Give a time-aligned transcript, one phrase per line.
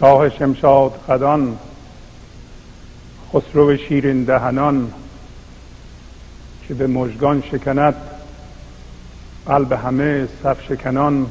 [0.00, 1.58] شاه شمشاد قدان
[3.32, 4.92] خسرو شیرین دهنان
[6.68, 7.94] که به مژگان شکند
[9.46, 11.26] قلب همه صف شکنان.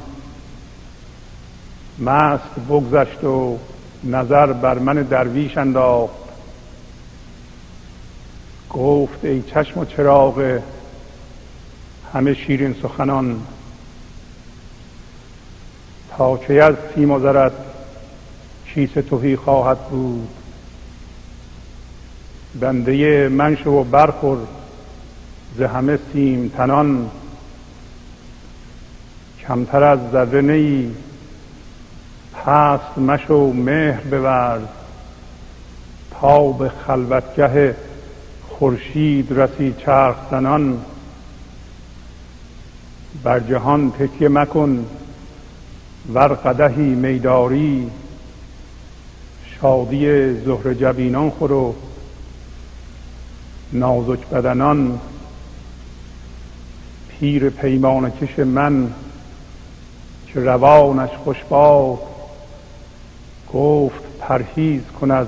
[1.98, 3.58] مست بگذشت و
[4.04, 6.14] نظر بر من درویش انداخت.
[8.70, 10.60] گفت ای چشم و چراغ
[12.14, 13.40] همه شیرین سخنان.
[16.16, 17.67] تا که از سیم و زرت
[18.74, 20.28] چیز توهی خواهد بود؟
[22.60, 24.38] بنده من شو و برخور
[25.56, 27.10] ز همه سیم تنان.
[29.40, 30.94] کمتر از ذره نیی
[32.34, 34.62] پست مشو مهر بورز.
[36.10, 37.76] تا به خلوتگه
[38.48, 40.80] خورشید رسی چرخ زنان.
[43.24, 44.86] بر جهان تکیه مکن
[46.14, 47.90] ور قدهی میداری.
[49.60, 51.74] شادی زهر جبینان خور و
[53.72, 55.00] نازک بدنان
[57.08, 58.92] پیر پیمان کش من
[60.26, 61.98] که روانش خوشباد
[63.52, 65.26] گفت پرهیز کن از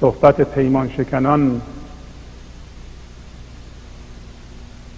[0.00, 1.60] صحبت پیمان شکنان.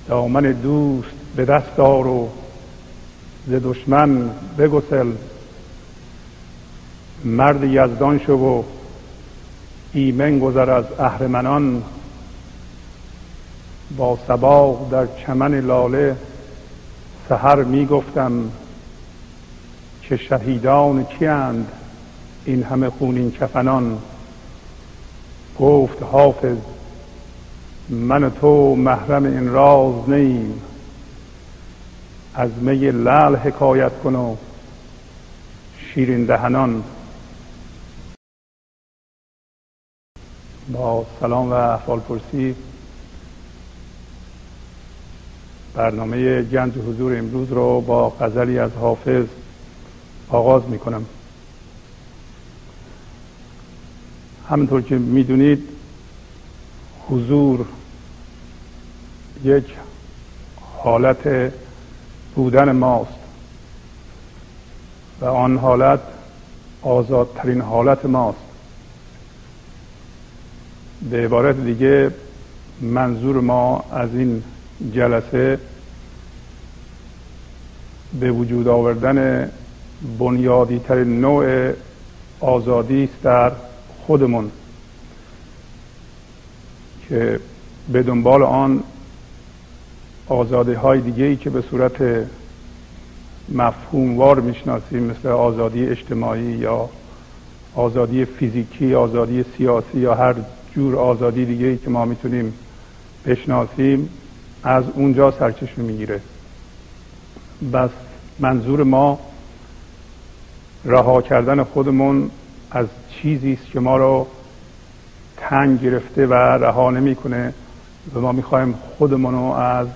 [0.08, 2.28] دامن دوست به دست دار و
[3.46, 5.12] ز دشمن بگسل.
[7.24, 8.62] مرد یزدان شو و
[9.92, 11.82] ایمن گذر از اهرمنان.
[13.96, 16.16] با سباق در چمن لاله
[17.28, 18.32] سهر می گفتم
[20.02, 21.68] که شهیدان کیند
[22.44, 23.98] این همه خونین کفنان.
[25.58, 26.56] گفت حافظ
[27.88, 30.62] من تو محرم این راز نیم.
[32.34, 34.36] از می لعل حکایت کن و
[35.78, 36.82] شیرین دهنان.
[40.68, 42.54] با سلام و احوال پرسی
[45.74, 49.26] برنامه گنج حضور امروز رو با غزلی از حافظ
[50.28, 51.06] آغاز می کنم
[54.48, 55.68] همینطور که می‌دونید
[57.08, 57.66] حضور
[59.44, 59.64] یک
[60.60, 61.52] حالت
[62.34, 63.12] بودن ماست
[65.20, 66.00] و آن حالت
[66.82, 68.51] آزادترین حالت ماست.
[71.10, 72.10] به عبارت دیگه
[72.80, 74.42] منظور ما از این
[74.94, 75.58] جلسه
[78.20, 79.50] به وجود آوردن
[80.18, 81.72] بنیادی ترین نوع
[82.40, 83.52] آزادی است در
[84.06, 84.50] خودمون
[87.08, 87.40] که
[87.92, 88.82] به دنبال آن
[90.28, 92.26] آزادی های دیگه ای که به صورت
[93.48, 96.88] مفهوموار می‌شناسیم مثل آزادی اجتماعی یا
[97.74, 100.34] آزادی فیزیکی آزادی سیاسی یا هر
[100.74, 102.54] جور آزادی دیگه ای که ما می‌تونیم
[103.26, 104.08] بشناسیم
[104.62, 106.20] از اونجا سرچشمه می‌گیره.
[107.72, 107.90] بس
[108.38, 109.18] منظور ما
[110.84, 112.30] رها کردن خودمون
[112.70, 114.26] از چیزی است که ما رو
[115.36, 117.54] تنگ گرفته و رها نمی‌کنه
[118.14, 119.86] و ما می‌خوایم خودمون رو از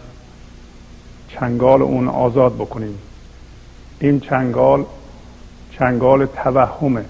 [1.29, 2.99] چنگال اون آزاد بکنیم.
[4.01, 4.85] این چنگال
[5.79, 7.05] چنگال توهمه.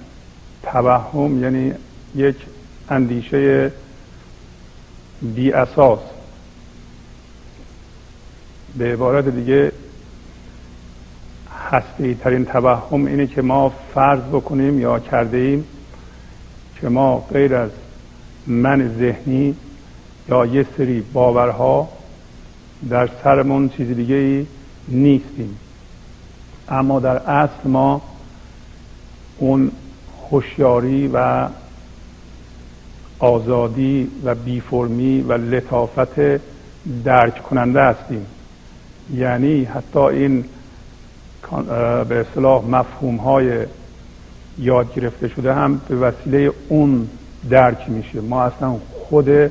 [0.62, 1.72] توهم یعنی
[2.14, 2.36] یک
[2.90, 3.72] اندیشه
[5.22, 5.98] بی اساس
[8.78, 9.72] به عبارت دیگه
[11.70, 15.64] هستی ترین توهم اینه که ما فرض بکنیم یا کرده ایم
[16.80, 17.70] که ما غیر از
[18.46, 19.56] من ذهنی
[20.28, 21.88] یا یه سری باورها
[22.90, 24.46] در سرمون چیز دیگه ای
[24.88, 25.58] نیستیم.
[26.68, 28.02] اما در اصل ما
[29.38, 29.70] اون
[30.30, 31.48] هوشیاری و
[33.18, 36.20] آزادی و بیفرمی و لطافت
[37.04, 38.26] درک کننده هستیم.
[39.14, 40.44] یعنی حتی این
[42.08, 43.66] به اصطلاح مفهوم های
[44.58, 47.08] یاد گرفته شده هم به وسیله اون
[47.50, 48.20] درک میشه.
[48.20, 48.76] ما اصلا
[49.08, 49.50] خود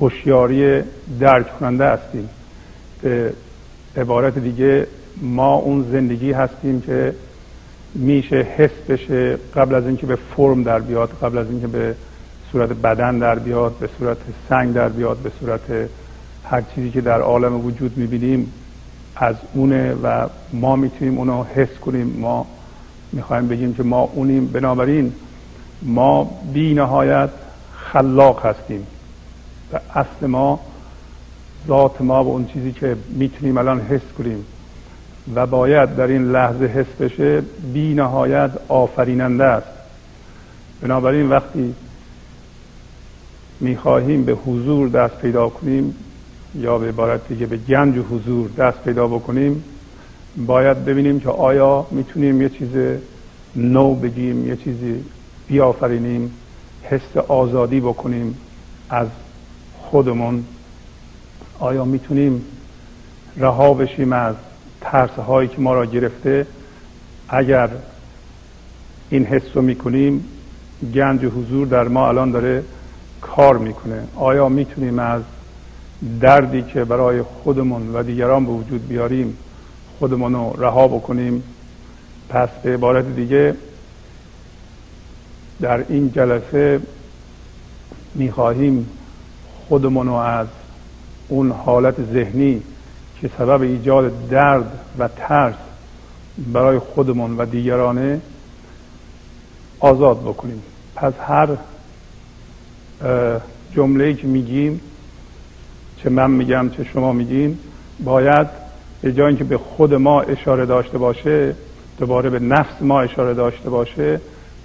[0.00, 0.82] هوشیاری
[1.20, 2.28] درک کننده هستیم.
[3.02, 3.32] به
[3.96, 4.86] عبارت دیگه
[5.22, 7.14] ما اون زندگی هستیم که
[7.94, 11.94] میشه حس بشه قبل از اینکه به فرم در بیاد قبل از اینکه به
[12.52, 14.16] صورت بدن در بیاد به صورت
[14.48, 15.60] سنگ در بیاد به صورت
[16.44, 18.52] هر چیزی که در عالم وجود می‌بینیم
[19.16, 22.16] از اونه و ما می‌تونیم اونو حس کنیم.
[22.20, 22.46] ما
[23.12, 24.46] می‌خوایم بگیم که ما اونیم.
[24.46, 25.12] بنابراین
[25.82, 27.30] ما بی نهایت
[27.76, 28.86] خلاق هستیم
[29.72, 30.60] و اصل ما
[31.68, 34.44] ذات ما و اون چیزی که می‌تونیم الان حس کنیم
[35.34, 37.42] و باید در این لحظه حس بشه
[37.72, 39.66] بی نهایت آفریننده است.
[40.82, 41.74] بنابراین وقتی
[43.60, 45.94] می‌خواهیم به حضور دست پیدا کنیم
[46.54, 49.64] یا به عبارت دیگه به گنج حضور دست پیدا بکنیم
[50.46, 52.68] باید ببینیم که آیا می‌تونیم یه چیز
[53.56, 55.04] نو بگیم یه چیزی
[55.48, 56.30] بیافرینیم
[56.82, 58.38] حس آزادی بکنیم
[58.90, 59.08] از
[59.78, 60.44] خودمون.
[61.58, 62.42] آیا می‌تونیم
[63.36, 64.34] رها بشیم از
[64.80, 66.46] ترس هایی که ما را گرفته؟
[67.28, 67.70] اگر
[69.10, 70.24] این حس رو می‌کنیم
[70.94, 72.62] گنج حضور در ما الان داره
[73.20, 74.02] کار می‌کنه.
[74.16, 75.22] آیا می‌تونیم از
[76.20, 79.38] دردی که برای خودمون و دیگران به وجود بیاریم
[79.98, 81.42] خودمون رو رها بکنیم؟
[82.28, 83.54] پس به عبارت دیگه
[85.60, 86.80] در این جلسه
[88.14, 88.90] می‌خواهیم
[89.68, 90.46] خودمون رو از
[91.28, 92.62] اون حالت ذهنی
[93.20, 95.54] که سبب ایجاد درد و ترس
[96.52, 98.20] برای خودمون و دیگرانه
[99.80, 100.62] آزاد بکنیم.
[100.94, 101.48] پس هر
[103.74, 104.80] جمله که میگیم
[106.02, 107.58] چه من میگم چه شما میگین
[108.04, 108.46] باید
[109.02, 111.54] به جای اینکه به خود ما اشاره داشته باشه
[111.98, 114.20] دوباره به نفس ما اشاره داشته باشه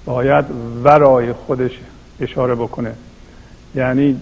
[0.06, 0.46] باید
[0.84, 1.72] ورای خودش
[2.20, 2.94] اشاره بکنه.
[3.76, 4.22] یعنی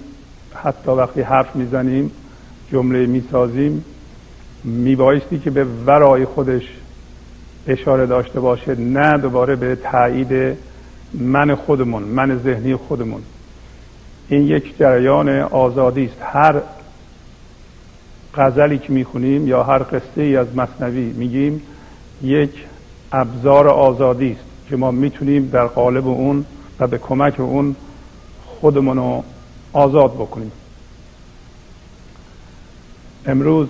[0.53, 2.11] حتی وقتی حرف می‌زنیم
[2.71, 3.85] جمله می‌سازیم
[4.63, 6.63] میبایستی که به ورای خودش
[7.67, 10.57] اشاره داشته باشه نه دوباره به تایید
[11.13, 13.21] من خودمون من ذهنی خودمون.
[14.29, 16.17] این یک جریان آزادی است.
[16.21, 16.61] هر
[18.35, 21.61] غزلی که می‌خونیم یا هر قصه ای از مصنوی میگیم
[22.21, 22.65] یک
[23.11, 26.45] ابزار آزادی است که ما می‌تونیم در قالب اون
[26.79, 27.75] و به کمک اون
[28.45, 29.23] خودمون رو
[29.73, 30.51] آزاد بکنیم.
[33.25, 33.67] امروز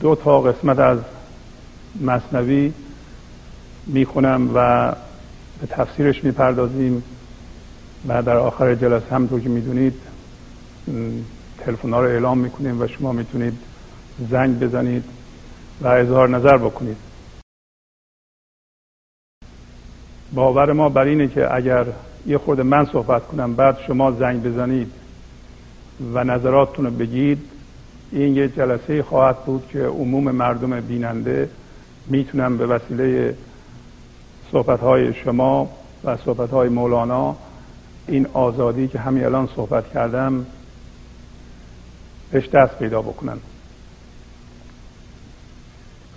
[0.00, 0.98] دو تا قسمت از
[2.00, 2.72] مصنوی
[3.86, 4.92] می‌خونم و
[5.60, 7.02] به تفسیرش می‌پردازیم.
[8.08, 9.94] و در آخر جلسه همطور که می‌دونید
[11.58, 13.58] تلفن رو اعلام می‌کنیم و شما می‌تونید
[14.30, 15.04] زنگ بزنید
[15.80, 16.96] و اظهار نظر بکنید.
[20.34, 21.86] باور ما بر اینه که اگر
[22.26, 24.92] یه خورده من صحبت کنم بعد شما زنگ بزنید
[26.14, 27.38] و نظراتتون رو بگید
[28.12, 31.50] این یه جلسه خواهد بود که عموم مردم بیننده
[32.06, 33.36] می‌تونن به وسیله
[34.52, 35.70] صحبت شما
[36.04, 37.36] و صحبت مولانا
[38.10, 40.46] این آزادی که همین الان صحبت کردم
[42.30, 43.38] بهش دست پیدا بکنن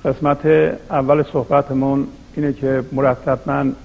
[0.05, 0.45] قسمت
[0.89, 3.75] اول صحبتمون اینه که مرتب من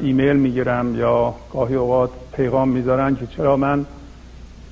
[0.00, 3.86] ایمیل می‌گیرم یا گاهی اوقات پیغام می‌ذارن که چرا من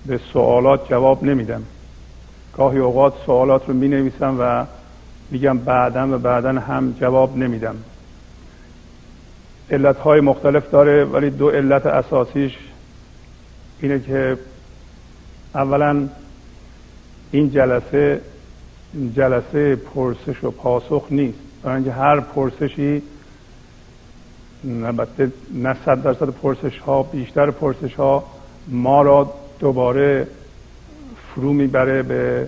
[0.07, 1.63] به سوالات جواب نمیدم.
[2.57, 4.67] گاهی اوقات سوالات رو می نویسم و
[5.31, 7.77] میگم بعدا و بعدا هم جواب نمیدم.
[9.71, 12.59] علت های مختلف داره ولی دو علت اساسیش
[13.81, 14.39] اینه که
[15.55, 16.09] اولا
[17.31, 18.21] این جلسه
[19.17, 21.39] جلسه پرسش و پاسخ نیست.
[21.63, 23.03] برای اینکه هر پرسشی
[24.65, 28.25] البته نه صد درصد پرسش ها بیشتر پرسش ها
[28.69, 30.27] ما را دوباره
[31.35, 32.47] فرو می‌بره به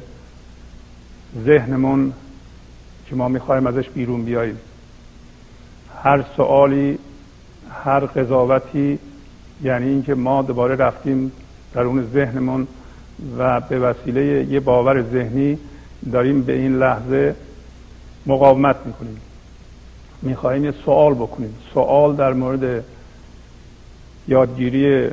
[1.45, 2.13] ذهنمون
[3.07, 4.59] که ما می‌خوایم ازش بیرون بیاییم.
[6.03, 6.99] هر سوالی
[7.85, 8.99] هر قضاوتی
[9.63, 11.33] یعنی اینکه ما دوباره رفتیم
[11.75, 12.67] در اون ذهنمون
[13.39, 15.59] و به وسیله یه باور ذهنی
[16.13, 17.35] داریم به این لحظه
[18.27, 19.21] مقاومت می‌کنیم.
[20.23, 21.55] می‌خواهیم یه سوال بکنیم.
[21.75, 22.85] سوال در مورد
[24.29, 25.11] یادگیری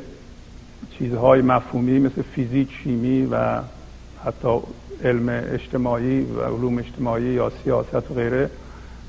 [0.98, 3.60] چیزهای مفهومی مثل فیزیک شیمی و
[4.24, 4.58] حتی
[5.04, 8.50] علم اجتماعی و علوم اجتماعی یا سیاست و غیره.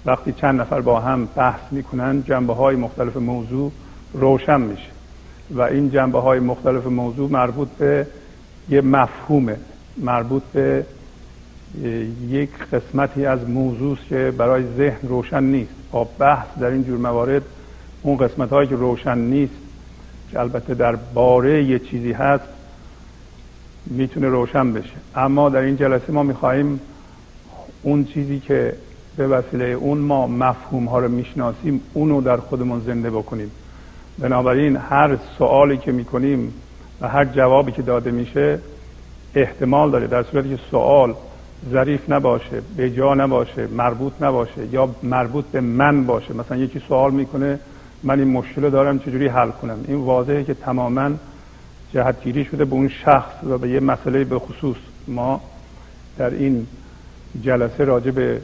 [0.06, 3.72] وقتی چند نفر با هم بحث می‌کنن جنبه های مختلف موضوع
[4.14, 4.90] روشن میشه.
[5.52, 8.08] و این جنبه های مختلف موضوع مربوط به
[8.70, 9.58] یه مفهومه
[9.98, 10.86] مربوط به
[12.30, 15.72] یک قسمتی از موضوع که برای ذهن روشن نیست.
[15.92, 17.42] با بحث در این جور موارد
[18.02, 19.54] اون قسمت هایی که روشن نیست
[20.32, 22.44] که البته در باره یه چیزی هست
[23.86, 24.96] می‌تونه روشن بشه.
[25.16, 26.80] اما در این جلسه ما می‌خواهیم
[27.84, 28.74] اون چیزی که
[29.18, 33.52] به وسیله اون ما مفهوم ها رو می‌شناسیم اونو در خودمون زنده بکنیم.
[34.20, 36.54] بنابراین هر سوالی که می‌کنیم
[37.02, 38.60] و هر جوابی که داده میشه
[39.36, 40.08] احتمال داره.
[40.08, 41.16] در صورتی که سوال
[41.72, 46.34] ظریف نباشه به جا نباشه مربوط نباشه یا مربوط به من باشه.
[46.34, 47.60] مثلا یکی سوال می‌کنه
[48.04, 51.12] من این مشکل دارم چجوری حل کنم؟ این واضحه که تماما
[51.94, 54.78] جهتگیری شده به اون شخص و به یه مسئله به خصوص.
[55.08, 55.42] ما
[56.18, 56.68] در این
[57.42, 58.42] جلسه راجع به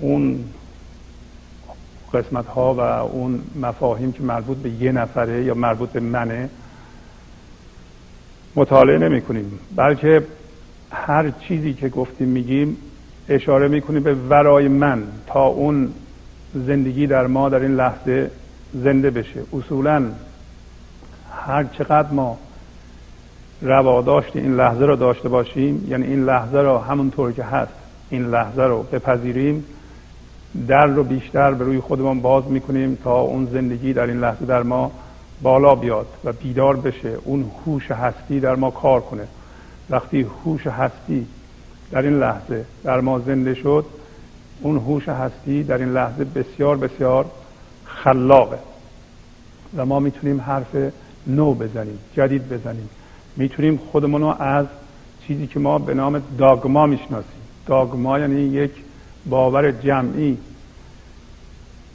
[0.00, 0.44] اون
[2.14, 6.48] قسمت ها و اون مفاهیم که مربوط به یه نفره یا مربوط به منه
[8.56, 10.22] مطالعه نمی کنیم بلکه
[10.90, 12.76] هر چیزی که گفتیم میگیم
[13.28, 15.92] اشاره می‌کنیم به ورای من تا اون
[16.54, 18.30] زندگی در ما در این لحظه
[18.74, 19.42] زنده بشه.
[19.52, 20.04] اصولا
[21.46, 22.38] هر چقدر ما
[23.62, 27.72] رواداشت این لحظه رو داشته باشیم یعنی این لحظه رو همونطور که هست
[28.10, 29.64] این لحظه رو بپذیریم
[30.68, 34.62] در رو بیشتر به روی خودمان باز می‌کنیم تا اون زندگی در این لحظه در
[34.62, 34.92] ما
[35.42, 37.16] بالا بیاد و بیدار بشه.
[37.24, 39.26] اون هوش هستی در ما کار کنه.
[39.90, 41.26] وقتی هوش هستی
[41.90, 43.84] در این لحظه در ما زنده شد
[44.62, 47.24] اون هوش هستی در این لحظه بسیار بسیار
[47.84, 48.58] خلاقه.
[49.76, 50.76] و ما می‌تونیم حرف
[51.26, 52.88] نو بزنیم جدید بزنیم.
[53.36, 54.66] می‌تونیم خودمون رو از
[55.26, 57.42] چیزی که ما به نام داگما می‌شناسیم.
[57.66, 58.70] داگما یعنی یک
[59.26, 60.38] باور جمعی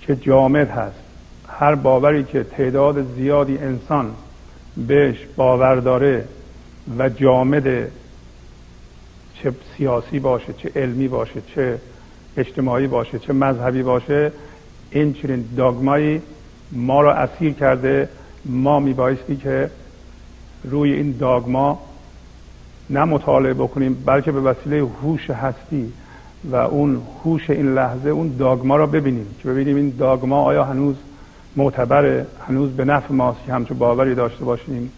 [0.02, 1.00] که جامد هست.
[1.48, 4.14] هر باوری که تعداد زیادی انسان
[4.88, 6.26] بهش باور داره
[6.98, 7.92] و جامد
[9.34, 11.80] چه سیاسی باشه چه علمی باشه چه
[12.38, 14.32] اجتماعی باشه چه مذهبی باشه
[14.92, 16.22] این چنین داگمایی
[16.72, 18.10] ما را اسیر کرده
[18.46, 19.70] ما میبایستی که
[20.64, 21.80] روی این داگما
[22.90, 25.94] نه مطالعه بکنیم بلکه به وسیله هوش هستی
[26.44, 30.96] و اون هوش این لحظه اون داگما را ببینیم که ببینیم این داگما آیا هنوز
[31.56, 34.92] معتبره هنوز به نفع ماست که همچون باوری داشته باشیم؟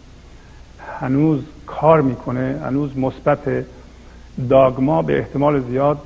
[1.00, 3.66] هنوز کار می‌کنه هنوز مثبت
[4.50, 5.98] داگما به احتمال زیاد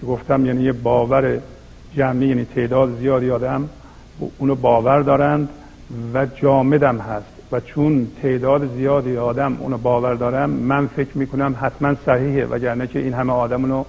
[0.00, 1.38] که گفتم یعنی یه باور
[1.94, 3.68] جمعی یعنی تعداد زیادی آدم
[4.38, 5.48] اونو باور دارند
[6.14, 7.35] و جامدم هست.
[7.52, 12.98] و چون تعداد زیادی آدم اونو باور دارم من فکر می‌کنم حتما صحیحه وگرنه که
[12.98, 13.84] این همه آدم اونو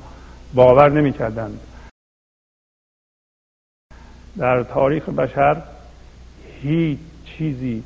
[0.54, 1.60] باور نمی‌کردند
[4.38, 5.62] در تاریخ بشر
[6.62, 7.84] هیچ چیزی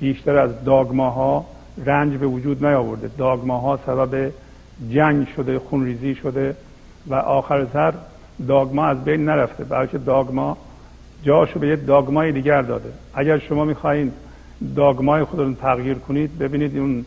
[0.00, 1.46] بیشتر از داگماها
[1.84, 3.10] رنج به وجود نیاورده.
[3.18, 4.32] داگماها سبب
[4.90, 6.56] جنگ شده خونریزی شده
[7.06, 7.94] و آخر سر
[8.48, 10.56] داگما از بین نرفته بلکه داگما
[11.22, 12.92] جاشو به یک داگمای دیگر داده.
[13.14, 14.12] اگر شما می‌خواهید
[14.76, 16.38] داگمای خودتون تغییر کنید.
[16.38, 17.04] ببینید اون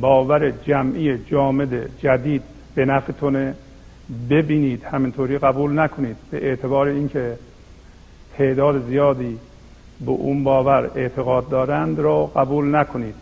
[0.00, 2.42] باور جمعی جامد جدید
[2.74, 3.54] به نفعتونه
[4.30, 4.84] ببینید.
[4.84, 6.16] همینطوری قبول نکنید.
[6.30, 7.36] به اعتبار اینکه
[8.36, 9.38] تعداد زیادی
[10.00, 13.14] به اون باور اعتقاد دارند را قبول نکنید.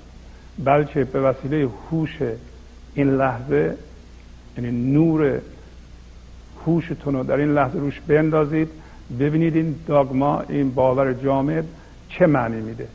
[0.64, 2.18] بلکه به وسیله هوش
[2.94, 3.76] این لحظه
[4.58, 5.40] یعنی نور
[6.66, 8.68] هوشتون رو در این لحظه روش بندازید.
[9.20, 11.64] ببینید این داگما این باور جامد
[12.08, 12.88] چه معنی میده؟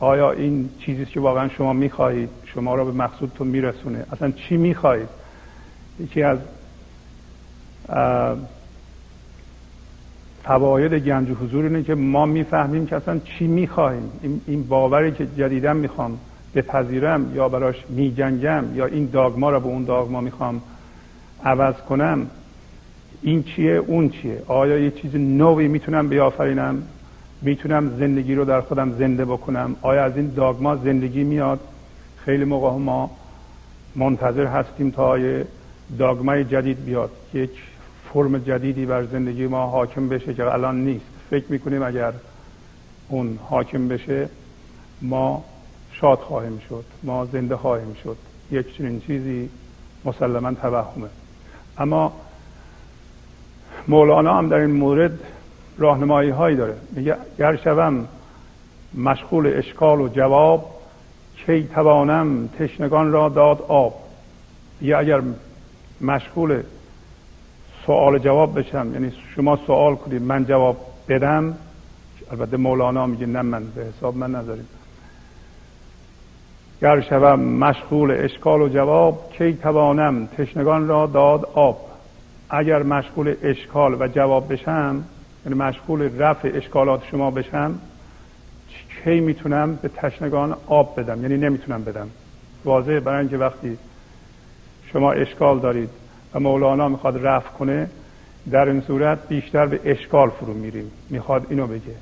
[0.00, 5.08] آیا این چیزی که واقعا شما می‌خواهید شما را به مقصودتون میرسونه؟ اصلا چی می‌خواهید؟
[6.00, 6.38] یکی از
[10.42, 14.10] فواید گنج حضور اینه که ما می‌فهمیم که اصلا چی می‌خواهیم.
[14.46, 16.18] این باوری که جدیدا می‌خوام
[16.54, 20.60] بپذیرم یا براش میجنگم یا این داگما را به اون داگما می‌خوام
[21.44, 22.26] عوض کنم
[23.22, 26.82] این چیه؟ اون چیه؟ آیا یه چیز نوی می‌تونم بیافرینم؟
[27.42, 29.76] می‌تونم زندگی رو در خودم زنده بکنم.
[29.82, 31.60] آیا از این داگما زندگی میاد؟
[32.24, 33.10] خیلی موقع ما
[33.96, 35.46] منتظر هستیم تا یه
[35.98, 37.10] داگمای جدید بیاد.
[37.34, 37.50] یک
[38.12, 41.04] فرم جدیدی بر زندگی ما حاکم بشه که الان نیست.
[41.30, 42.12] فکر می‌کنیم اگر
[43.08, 44.28] اون حاکم بشه
[45.02, 45.44] ما
[45.92, 46.84] شاد خواهیم شد.
[47.02, 48.16] ما زنده خواهیم شد.
[48.50, 49.48] یک چنین چیزی
[50.04, 51.08] مسلما توهمه.
[51.78, 52.12] اما
[53.88, 55.18] مولانا هم در این مورد
[55.80, 56.74] راهنمایی هایی داره.
[56.92, 58.08] میگه گر شوم
[58.94, 60.66] مشغول اشکال و جواب
[61.46, 63.94] کی توانم تشنگان را داد آب؟
[64.80, 65.22] یا اگر
[66.00, 66.62] مشغول
[67.86, 70.76] سوال جواب بشم یعنی شما سوال کنید من جواب
[71.08, 71.54] بدم؟
[72.30, 74.68] البته مولانا میگه نه من به حساب من نذاریم
[76.82, 81.80] گر شوم مشغول اشکال و جواب کی توانم تشنگان را داد آب؟
[82.50, 85.04] اگر مشغول اشکال و جواب بشم
[85.46, 87.78] یعنی مشغول رفع اشکالات شما بشم
[89.04, 92.10] کی می‌تونم به تشنگان آب بدم؟ یعنی نمی‌تونم بدم.
[92.64, 93.78] واضحه برای اینکه وقتی
[94.92, 95.90] شما اشکال دارید
[96.34, 97.90] و مولانا می‌خواد رفع کنه
[98.50, 100.90] در این صورت بیشتر به اشکال فرو میریم.
[101.10, 101.94] می‌خواد اینو بگه.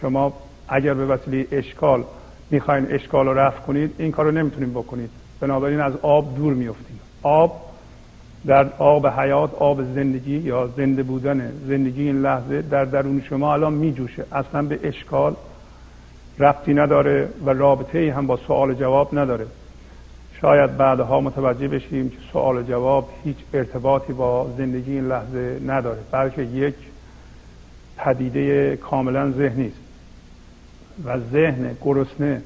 [0.00, 0.32] شما
[0.68, 2.04] اگر به وسیله اشکال
[2.50, 5.10] می‌خواین اشکال رو رفع کنید این کار رو نمی‌تونید بکنید.
[5.40, 7.65] بنابراین از آب دور میفتید آب
[8.46, 13.72] در آب حیات آب زندگی یا زنده بودن زندگی این لحظه در درون شما الان
[13.72, 14.24] میجوشه.
[14.32, 15.36] اصلا به اشکال
[16.38, 19.46] ربطی نداره و رابطه هم با سوال جواب نداره.
[20.40, 26.42] شاید بعدها متوجه بشیم که سوال جواب هیچ ارتباطی با زندگی این لحظه نداره بلکه
[26.42, 26.74] یک
[27.96, 29.86] پدیده کاملا ذهنی است.
[31.04, 32.42] و ذهن گرسنه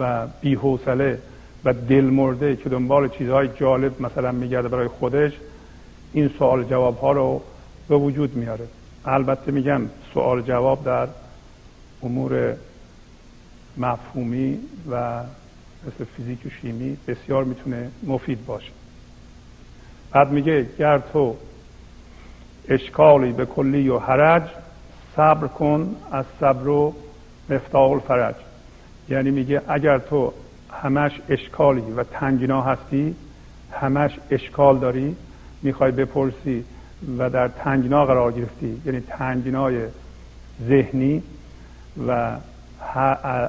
[0.00, 1.18] و بیحوصله
[1.64, 5.32] و دل مرده که دنبال چیزهای جالب مثلا میگرده برای خودش
[6.12, 7.42] این سوال جواب ها رو
[7.88, 8.66] به وجود میاره.
[9.04, 9.82] البته میگم
[10.14, 11.08] سوال جواب در
[12.02, 12.54] امور
[13.76, 14.58] مفهومی
[14.90, 15.22] و
[15.86, 18.70] مثل فیزیک و شیمی بسیار می‌تونه مفید باشه.
[20.12, 21.36] بعد میگه گر تو
[22.68, 24.42] اشکالی به کلی و حرج
[25.16, 26.94] صبر کن از صبر و
[27.50, 28.34] مفتاح الفرج.
[29.08, 30.32] یعنی میگه اگر تو
[30.82, 33.16] همش اشکالی و تنگینا هستی؟
[33.72, 35.16] همش اشکال داری؟
[35.62, 36.64] می‌خوای بپرسی
[37.18, 39.86] و در تنگنا قرار گرفتی یعنی تنگنای
[40.68, 41.22] ذهنی
[42.08, 42.36] و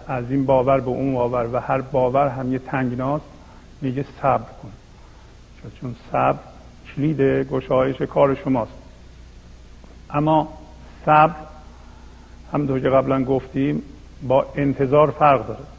[0.08, 3.26] از این باور به اون باور و هر باور هم یه تنگناست
[3.82, 4.72] میگه صبر کن.
[5.82, 6.40] چون صبر
[6.96, 8.72] کلید گشایش کار شماست.
[10.10, 10.54] اما
[11.06, 11.36] صبر
[12.54, 13.82] هم که قبلا گفتیم
[14.28, 15.75] با انتظار فرق داره.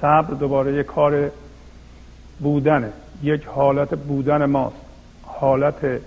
[0.00, 1.30] صبر دوباره یک کار
[2.40, 2.92] بودنه.
[3.22, 4.76] یک حالت بودن ماست.
[5.22, 6.00] حالت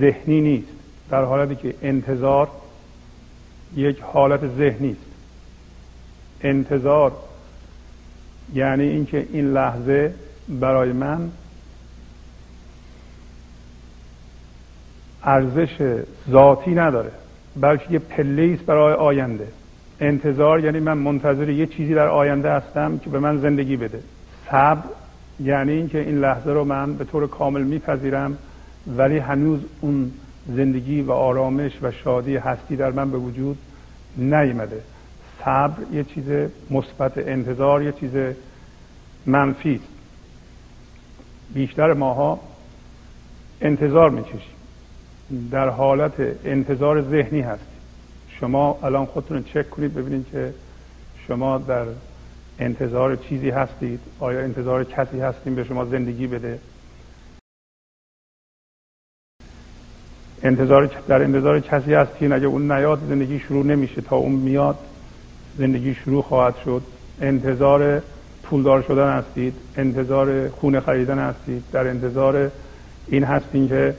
[0.00, 0.68] ذهنی نیست.
[1.10, 2.48] در حالتی که انتظار
[3.76, 5.12] یک حالت ذهنی است.
[6.40, 7.12] انتظار
[8.54, 10.14] یعنی اینکه این لحظه
[10.48, 11.30] برای من
[15.22, 17.10] ارزش ذاتی نداره
[17.56, 19.48] بلکه یه پله است برای آینده.
[20.02, 24.00] انتظار یعنی من منتظر یه چیزی در آینده هستم که به من زندگی بده.
[24.50, 24.82] صبر
[25.40, 28.38] یعنی اینکه این لحظه رو من به طور کامل میپذیرم
[28.96, 30.12] ولی هنوز اون
[30.48, 33.58] زندگی و آرامش و شادی هستی در من به وجود
[34.16, 34.80] نیامده.
[35.44, 36.24] صبر یه چیز
[36.70, 38.10] مثبت انتظار یه چیز
[39.26, 39.84] منفی است.
[41.54, 42.40] بیشتر ماها
[43.60, 44.40] انتظار می‌کشیم.
[45.50, 46.12] در حالت
[46.44, 47.71] انتظار ذهنی هست.
[48.42, 50.54] شما الان خودتون چک کنید ببینید که
[51.26, 51.84] شما در
[52.58, 54.00] انتظار چیزی هستید.
[54.20, 56.58] آیا انتظار کسی هستیم به شما زندگی بده؟
[60.42, 64.00] انتظار در انتظار کسی هستین؟ اگه اون نیاد زندگی شروع نمیشه.
[64.00, 64.78] تا اون میاد
[65.58, 66.82] زندگی شروع خواهد شد.
[67.20, 68.02] انتظار
[68.42, 69.54] پولدار شدن هستید.
[69.76, 71.64] انتظار خونه خریدن هستید.
[71.72, 72.50] در انتظار
[73.06, 73.94] این هستین که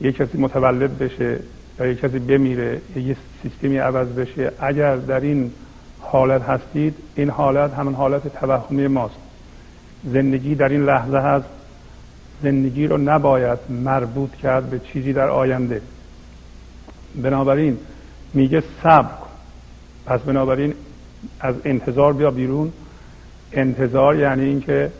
[0.00, 1.38] یه کسی متولد بشه.
[1.80, 4.52] یا یه کسی بمیره یه سیستمی عوض بشه.
[4.60, 5.52] اگر در این
[6.00, 9.14] حالت هستید این حالت همون حالت توهمی ماست.
[10.04, 11.46] زندگی در این لحظه هست.
[12.42, 15.80] زندگی رو نباید مربوط کرد به چیزی در آینده.
[17.22, 17.78] بنابراین
[18.34, 19.30] میگه صبر کن.
[20.06, 20.74] پس بنابراین
[21.40, 22.72] از انتظار بیا بیرون.
[23.52, 24.90] انتظار یعنی اینکه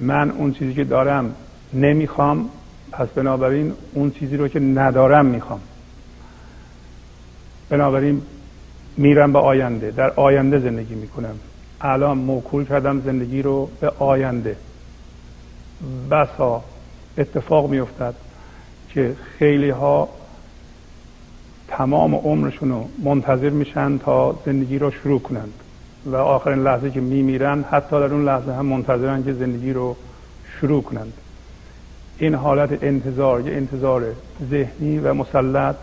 [0.00, 1.34] من اون چیزی که دارم
[1.74, 2.48] نمی‌خوام
[2.92, 5.60] پس بنابراین اون چیزی رو که ندارم می‌خوام.
[7.68, 8.22] بنابراین
[8.96, 9.90] میرم به آینده.
[9.90, 11.34] در آینده زندگی می‌کنم.
[11.80, 14.56] الان موکول کردم زندگی رو به آینده.
[16.10, 16.64] بسا
[17.18, 18.14] اتفاق میافتد
[18.88, 20.08] که خیلی ها
[21.68, 25.52] تمام عمرشون رو منتظر میشن تا زندگی رو شروع کنند.
[26.06, 29.96] و آخرین لحظه که میمیرن حتی در اون لحظه هم منتظرن که زندگی رو
[30.60, 31.12] شروع کنند.
[32.18, 34.04] این حالت انتظار یه انتظار
[34.50, 35.76] ذهنی و مسلط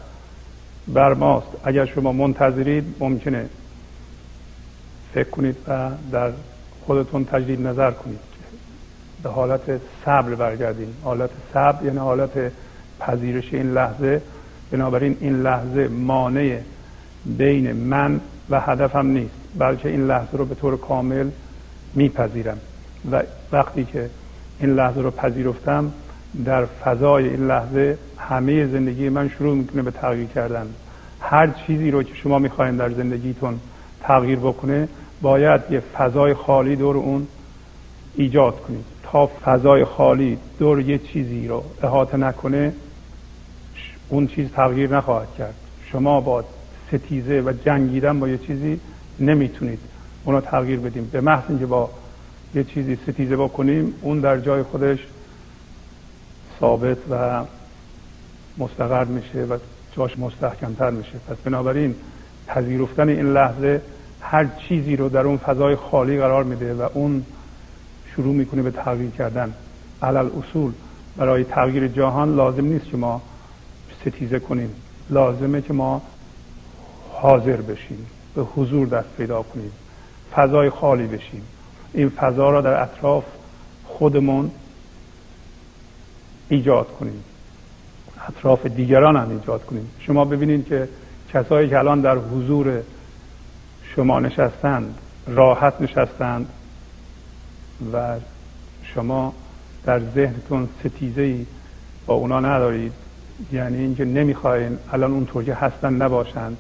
[0.88, 1.48] بر ماست.
[1.64, 3.46] اگر شما منتظرید ممکنه
[5.14, 6.32] فکر کنید و در
[6.86, 8.20] خودتون تجدید نظر کنید.
[9.24, 9.62] به حالت
[10.06, 12.52] صبر برگردیم حالت صبر یعنی حالت
[13.00, 14.22] پذیرش این لحظه.
[14.72, 16.60] بنابراین این لحظه مانع
[17.26, 21.30] بین من و هدفم نیست بلکه این لحظه رو به طور کامل
[21.96, 22.58] میپذیرم.
[23.12, 24.10] و وقتی که
[24.60, 25.92] این لحظه رو پذیرفتم
[26.46, 30.68] در فضای این لحظه همه زندگی من شروع می‌کنه به تغییر کردن.
[31.22, 33.60] هر چیزی رو که شما می‌خواین در زندگیتون
[34.02, 34.88] تغییر بکنه
[35.22, 37.28] باید یه فضای خالی دور اون
[38.16, 38.86] ایجاد کنید.
[39.04, 42.74] تا فضای خالی دور یه چیزی رو احاطه نکنه
[44.10, 45.54] اون چیز تغییر نخواهد کرد.
[45.92, 46.44] شما با
[46.88, 48.80] ستیزه و جنگیدن با یه چیزی
[49.20, 49.80] نمی‌تونید
[50.26, 51.10] اونو تغییر بدیم.
[51.12, 51.90] به محض اینکه با
[52.56, 55.00] یه چیزی ستیزه بکنیم اون در جای خودش
[56.60, 57.44] ثابت و
[58.58, 59.58] مستقر میشه و
[59.98, 61.12] جاش مستحکمتر میشه.
[61.30, 61.96] پس بنابراین
[62.48, 63.82] پذیرفتن این لحظه
[64.22, 67.26] هر چیزی رو در اون فضای خالی قرار میده و اون
[68.16, 69.54] شروع می‌کنه به تغییر کردن.
[70.02, 70.72] علل اصول
[71.18, 73.22] برای تغییر جهان لازم نیست که ما
[74.02, 74.70] ستیزه کنیم.
[75.10, 76.02] لازمه که ما
[77.14, 79.72] حاضر بشیم به حضور دست پیدا کنیم
[80.36, 81.42] فضای خالی بشیم.
[81.94, 83.24] این فضا را در اطراف
[83.86, 84.52] خودمون
[86.50, 87.24] ایجاد کنیم.
[88.28, 89.92] اطراف دیگران هم ایجاد کنیم.
[90.00, 90.90] شما ببینید که
[91.34, 92.82] کسایی که الان در حضور
[93.96, 96.50] شما نشستند راحت نشستند
[97.94, 98.16] و
[98.84, 99.34] شما
[99.86, 101.46] در ذهنتون ستیزه ای
[102.06, 102.94] با اونا ندارید
[103.52, 106.58] یعنی اینکه نمی‌خواین الان اونطور که هستن نباشند.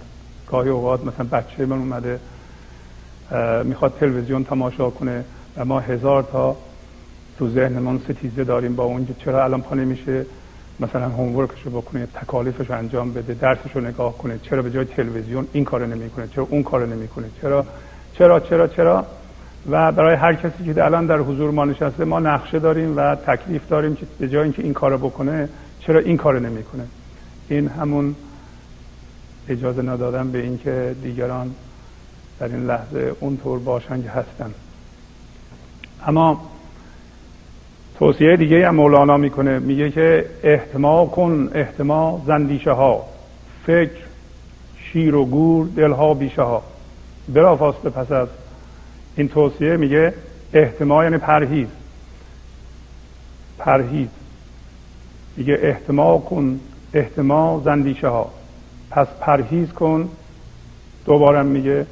[0.47, 2.19] گاهی اوقات مثلا بچه من اومده
[3.63, 5.23] می‌خواد تلویزیون تماشا کنه
[5.57, 6.55] و ما هزار تا
[7.39, 10.25] تو ذهنمون ستیزه داریم با اونجا چرا الان پا نمیشه
[10.79, 14.85] مثلا هومورکش رو بکنه تکالیفش رو انجام بده درسش رو نگاه کنه چرا به جای
[14.85, 17.65] تلویزیون این کارو نمی‌کنه چرا اون کارو نمی‌کنه چرا
[18.13, 19.05] چرا چرا چرا؟
[19.69, 23.67] و برای هر کسی که الان در حضور ما نشسته ما نقشه داریم و تکلیف
[23.69, 25.49] داریم که به جای اینکه این کارو بکنه
[25.79, 26.83] چرا این کارو نمی‌کنه؟
[27.49, 28.15] این همون
[29.49, 31.51] اجازه ندادن به اینکه دیگران
[32.39, 34.53] در این لحظه اونطور باشن که هستن.
[36.07, 36.41] اما
[37.99, 39.59] توصیه دیگه هم مولانا می‌کنه.
[39.59, 43.05] میگه که احتما کن احتما زندیشه ها.
[43.65, 43.99] فکر
[44.77, 46.63] شیر و گور دلها بیشه ها.
[47.33, 48.27] بلافاصله پس از
[49.15, 50.13] این توصیه میگه
[50.53, 51.67] احتما یعنی پرهیز.
[53.57, 54.07] پرهیز.
[55.37, 56.59] میگه احتما کن
[56.93, 58.31] احتما زندیشه ها.
[58.91, 60.09] پس پرهیز کن.
[61.05, 61.85] دوباره میگه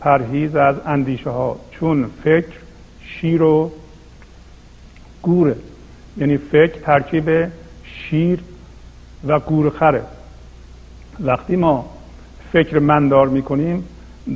[0.00, 1.56] پرهیز از اندیشه ها.
[1.70, 2.52] چون فکر
[3.00, 3.70] شیر و
[5.22, 5.56] گوره.
[6.16, 7.48] یعنی فکر ترکیب
[7.84, 8.40] شیر
[9.26, 10.02] و گورخره
[11.20, 11.90] وقتی ما
[12.52, 13.84] فکر مندار می‌کنیم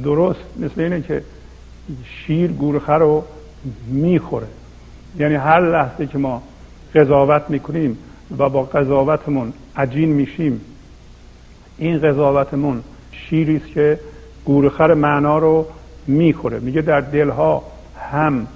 [0.04, 1.22] درست مثل اینه که
[2.04, 3.24] شیر گورخه رو
[3.86, 4.46] می‌خوره.
[5.18, 6.42] یعنی هر لحظه که ما
[6.94, 7.98] قضاوت می‌کنیم
[8.38, 10.60] و با قضاوتمون عجین میشیم
[11.78, 14.00] این قضاوتمون شیری است که
[14.44, 15.66] گورخر معنا رو
[16.06, 16.58] می‌خوره.
[16.58, 17.62] میگه در دلها
[18.10, 18.46] هم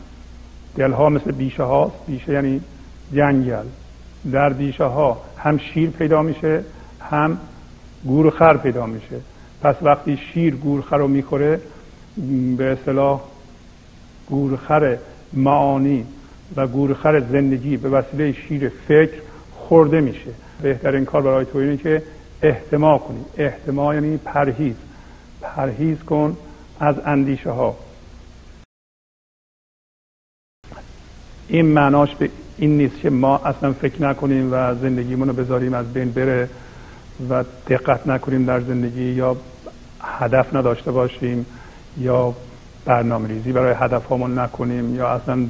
[0.77, 2.61] دلها مثل بیشه هاست بیشه یعنی
[3.13, 3.67] جنگل
[4.33, 6.65] در بیشه ها هم شیر پیدا میشه
[7.01, 7.39] هم
[8.05, 9.21] گورخر پیدا میشه.
[9.63, 11.61] پس وقتی شیر گورخر رو می‌خوره
[12.57, 13.21] به اصطلاح
[14.29, 14.97] گورخر
[15.33, 16.05] معانی
[16.57, 19.21] و گورخر زندگی به وسیله شیر فکر
[19.53, 20.31] خورده میشه.
[20.63, 22.03] بهترین کار برای تو اینه که
[22.43, 23.25] احتما کنی.
[23.37, 24.75] احتما یعنی پرهیز.
[25.43, 26.37] پرهیز کن
[26.81, 27.77] از اندیشه ها.
[31.49, 35.93] این معناش به این نیست که ما اصلا فکر نکنیم و زندگیمون رو بذاریم از
[35.93, 36.49] بین بره
[37.31, 39.37] و دقت نکنیم در زندگی یا
[40.01, 41.47] هدف نداشته باشیم
[41.99, 42.35] یا
[42.85, 45.47] برنامه ریزی برای هدف هامون نکنیم یا اصلا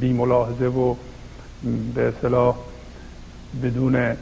[0.00, 0.94] بی ملاحظه و
[1.94, 2.56] به اصطلاح
[3.62, 4.16] بدون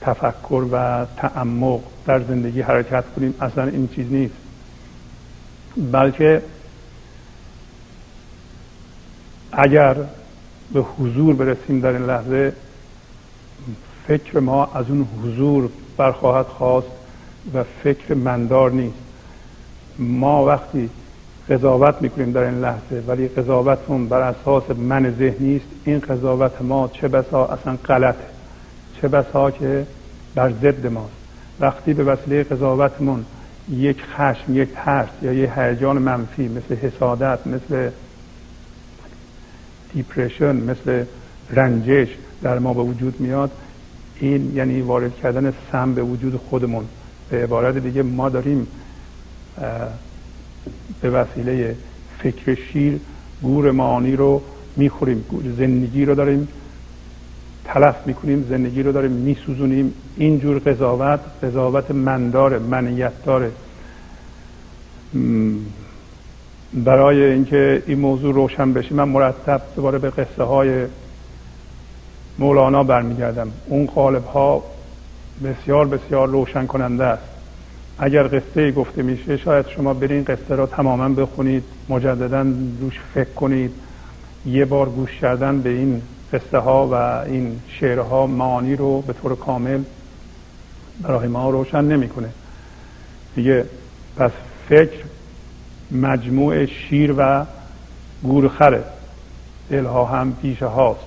[0.00, 4.34] تفکر و تعمق در زندگی حرکت کنیم اصلا این چیز نیست.
[5.92, 6.42] بلکه
[9.56, 9.96] اگر
[10.72, 12.52] به حضور برسیم در این لحظه
[14.06, 16.86] فکر ما از اون حضور برخواهد خواست
[17.54, 18.96] و فکر مندار نیست.
[19.98, 20.90] ما وقتی
[21.50, 26.90] قضاوت می‌کنیم در این لحظه ولی قضاوتمون بر اساس من ذهنی است این قضاوت ما
[26.92, 28.24] چه بسا اصلا غلطه
[29.00, 29.86] چه بسا که
[30.34, 31.12] بر ضد ماست.
[31.60, 33.24] وقتی به وسیله قضاوتمون
[33.70, 37.90] یک خشم یک ترس یا یک هیجان منفی مثل حسادت مثل
[39.94, 41.04] دیپریشن مثل
[41.50, 42.08] رنجش
[42.42, 43.50] در ما به وجود میاد.
[44.20, 46.84] این یعنی وارد کردن سم به وجود خودمون.
[47.30, 48.66] به عبارت دیگه ما داریم
[51.00, 51.76] به وسیله
[52.18, 53.00] فکر شیر
[53.42, 54.42] گور معانی رو
[54.76, 55.24] می‌خوریم.
[55.58, 56.48] زندگی رو داریم
[57.64, 59.94] تلف می‌کنیم زندگی رو داریم میسوزونیم.
[60.16, 63.50] اینجور قضاوت قضاوت منداره منیت داره
[66.74, 70.86] برای اینکه این موضوع روشن بشه من مرتب دوباره به قصه های
[72.38, 73.50] مولانا برمیگردم.
[73.66, 74.64] اون قالب ها
[75.44, 77.22] بسیار بسیار روشن کننده است.
[77.98, 82.40] اگر قصه گفته میشه شاید شما برین قصه را تماما بخونید مجددا
[82.80, 83.70] روش فکر کنید.
[84.46, 89.36] یه بار گوش کردن به این قصه ها و این شعرها معانی رو به طور
[89.36, 89.80] کامل
[91.02, 92.28] برای ما روشن نمی‌کنه.
[93.34, 93.64] دیگه
[94.16, 94.30] پس
[94.68, 95.13] فکر
[95.90, 97.46] مجموع شیر و
[98.22, 98.84] گورخره.
[99.70, 101.00] دلها هم پیشه هاست.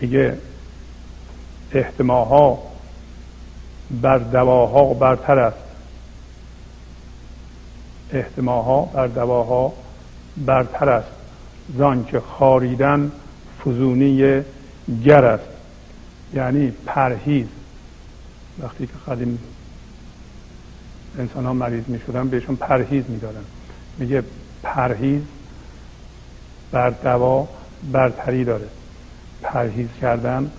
[0.00, 0.38] دیگه
[1.72, 2.58] احتماها
[3.90, 5.56] بر دواها برتر است.
[8.12, 9.72] احتماها بر دواها
[10.36, 11.10] برتر است.
[11.78, 13.12] زان که خاریدن
[13.64, 14.42] فزونی
[15.04, 15.48] گر است.
[16.34, 17.46] یعنی پرهیز.
[18.62, 19.38] وقتی که قدیم
[21.18, 23.44] انسان ها مریض می شدن بهشون پرهیز می دادن
[23.98, 24.22] میگه
[24.62, 25.22] پرهیز
[26.72, 27.48] بر دوا
[27.92, 28.66] برتری داره.
[29.42, 30.50] پرهیز کردن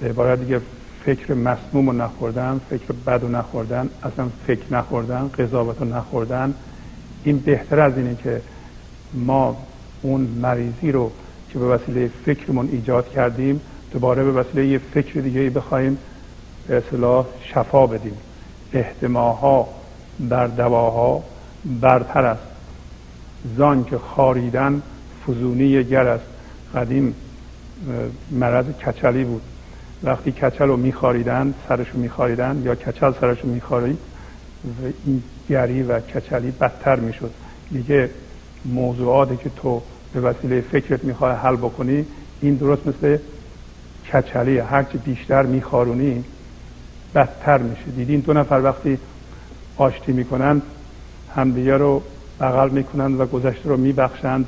[0.00, 0.60] به عبارت دیگه
[1.04, 6.54] فکر مسموم رو نخوردن فکر بد رو نخوردن اصلا فکر نخوردن قضاوت رو نخوردن.
[7.24, 8.40] این بهتر از اینه که
[9.14, 9.56] ما
[10.02, 11.10] اون مریضی رو
[11.52, 13.60] که به وسیله فکرمون ایجاد کردیم
[13.92, 15.98] دوباره به وسیله یه فکر دیگه بخوایم
[16.68, 18.16] به اصطلاح شفا بدیم.
[18.72, 19.68] احتماها
[20.20, 21.24] بر دواها
[21.80, 22.42] برتر است.
[23.56, 24.82] زان که خاریدن
[25.26, 26.24] فزونی گر است.
[26.74, 27.14] قدیم
[28.30, 29.42] مرض کچلی بود.
[30.02, 33.98] وقتی کچل رو میخاریدن سرش رو میخاریدن یا کچل سرش رو میخارید
[34.64, 37.30] و این گری و کچلی بدتر می‌شد.
[37.70, 38.10] دیگه
[38.64, 42.06] موضوعاتی که تو به وسیله فکرت می‌خوای حل بکنی
[42.40, 43.18] این درست مثل
[44.12, 44.58] کچلی.
[44.58, 46.24] هرچی بیشتر میخارونی
[47.14, 48.98] بدتر میشه دیدین دو نفر وقتی
[49.76, 50.62] آشتی می‌کنن
[51.36, 52.02] همدیگه رو
[52.40, 54.46] بغل می‌کنن و گذشته رو میبخشند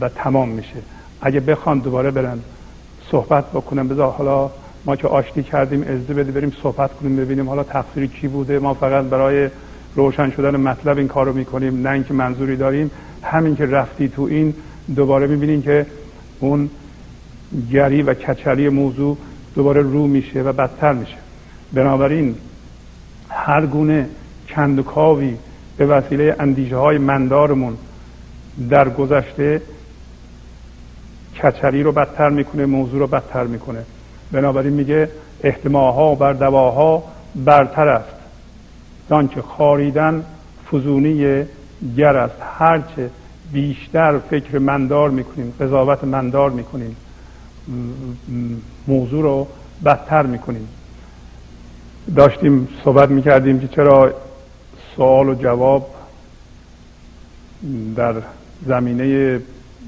[0.00, 0.76] و تمام میشه.
[1.20, 2.38] اگه بخوان دوباره برن
[3.10, 4.50] صحبت بکنن بذار حالا
[4.84, 8.58] ما که آشتی کردیم اجازه بده بریم صحبت کنیم ببینیم حالا تقصیر کی بوده.
[8.58, 9.48] ما فقط برای
[9.96, 12.90] روشن شدن مطلب این کارو می‌کنیم نه اینکه منظوری داریم.
[13.22, 14.54] همین که رفتی تو این
[14.96, 15.86] دوباره می‌بینین که
[16.40, 16.70] اون
[17.72, 19.16] گری و کچلی موضوع
[19.54, 21.16] دوباره رو میشه و بدتر میشه.
[21.72, 22.34] بنابراین
[23.28, 24.08] هر گونه
[24.48, 25.36] کندوکاوی
[25.80, 27.76] به وسیله اندیشه های مندارمون
[28.70, 29.62] در گذشته
[31.42, 33.84] کچلی رو بدتر می‌کنه موضوع رو بدتر می‌کنه.
[34.32, 35.10] بنابراین میگه
[35.42, 38.14] احتماها بر دواها برتر است.
[39.34, 40.24] که خاریدن
[40.72, 41.44] فزونی
[41.96, 42.36] گر است.
[42.58, 43.10] هرچه
[43.52, 46.96] بیشتر فکر مندار می‌کنیم قضاوت مندار می‌کنیم
[48.88, 49.46] موضوع رو
[49.84, 50.68] بدتر می‌کنیم.
[52.16, 54.14] داشتیم صحبت می‌کردیم که چرا
[55.00, 55.94] سوال و جواب
[57.96, 58.22] در
[58.66, 59.40] زمینه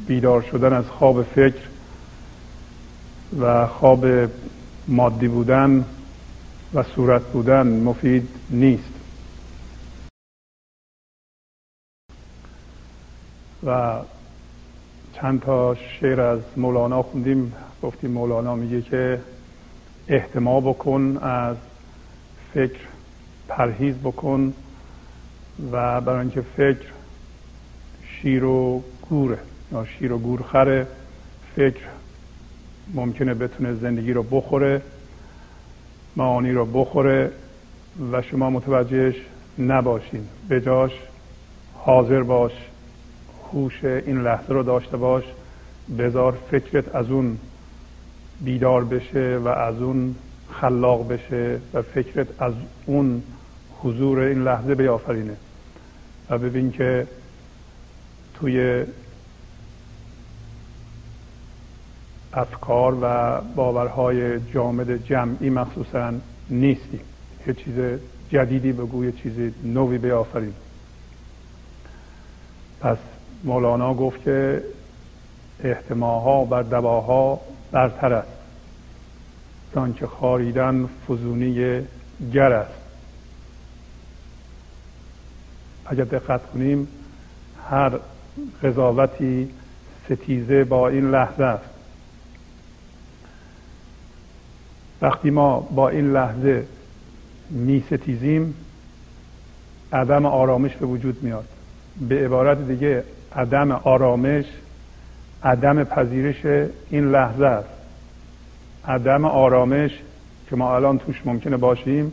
[0.07, 1.68] بیدار شدن از خواب فکر
[3.40, 4.07] و خواب
[4.88, 5.85] مادی بودن
[6.75, 8.92] و صورت بودن مفید نیست.
[13.66, 14.01] و
[15.14, 17.53] چند تا شعر از مولانا خوندیم.
[17.83, 19.20] گفتیم مولانا میگه که
[20.09, 21.57] احتما بکن از
[22.55, 22.81] فکر
[23.48, 24.55] پرهیز بکن
[25.72, 26.86] و برای اینکه فکر
[28.22, 29.38] شیر و گوره
[29.72, 30.86] یا شیر و گورخره
[31.56, 31.82] فکر
[32.94, 34.82] ممکنه بتونه زندگی رو بخوره
[36.16, 37.30] معانی رو بخوره
[38.12, 39.14] و شما متوجهش
[39.58, 40.28] نباشین.
[40.48, 40.92] به جاش
[41.74, 42.52] حاضر باش
[43.52, 45.24] هوش این لحظه رو داشته باش
[45.98, 47.38] بذار فکرت از اون
[48.40, 50.14] بیدار بشه و از اون
[50.52, 52.52] خلاق بشه و فکرت از
[52.86, 53.22] اون
[53.83, 55.37] حضور این لحظه بیافرینه
[56.31, 57.07] و ببین که
[58.35, 58.85] توی
[62.33, 66.12] افکار و باورهای جامد جمعی مخصوصا
[66.51, 67.01] نیستی.
[67.47, 67.75] یه چیز
[68.31, 69.33] جدیدی بگو یه چیز
[69.64, 70.55] نوی بیافرین.
[72.81, 72.99] پس
[73.45, 74.62] مولانا گفت که
[75.64, 77.40] احتماها بر دواها
[77.73, 78.29] برتر است.
[79.97, 81.83] که خاریدن فزونی
[82.33, 82.82] گر است
[85.87, 86.88] اگر دقت کنیم
[87.71, 87.92] هر
[88.62, 89.51] قضاوتی
[90.05, 91.64] ستیزه با این لحظه است.
[95.03, 96.64] وقتی ما با این لحظه
[97.51, 98.55] می ستیزیم
[99.92, 101.49] عدم آرامش به وجود میاد.
[102.09, 103.05] به عبارت دیگه
[103.37, 104.45] عدم آرامش
[105.42, 107.68] عدم پذیرش این لحظه است.
[108.88, 109.90] عدم آرامش
[110.51, 112.12] که ما الان توش ممکنه باشیم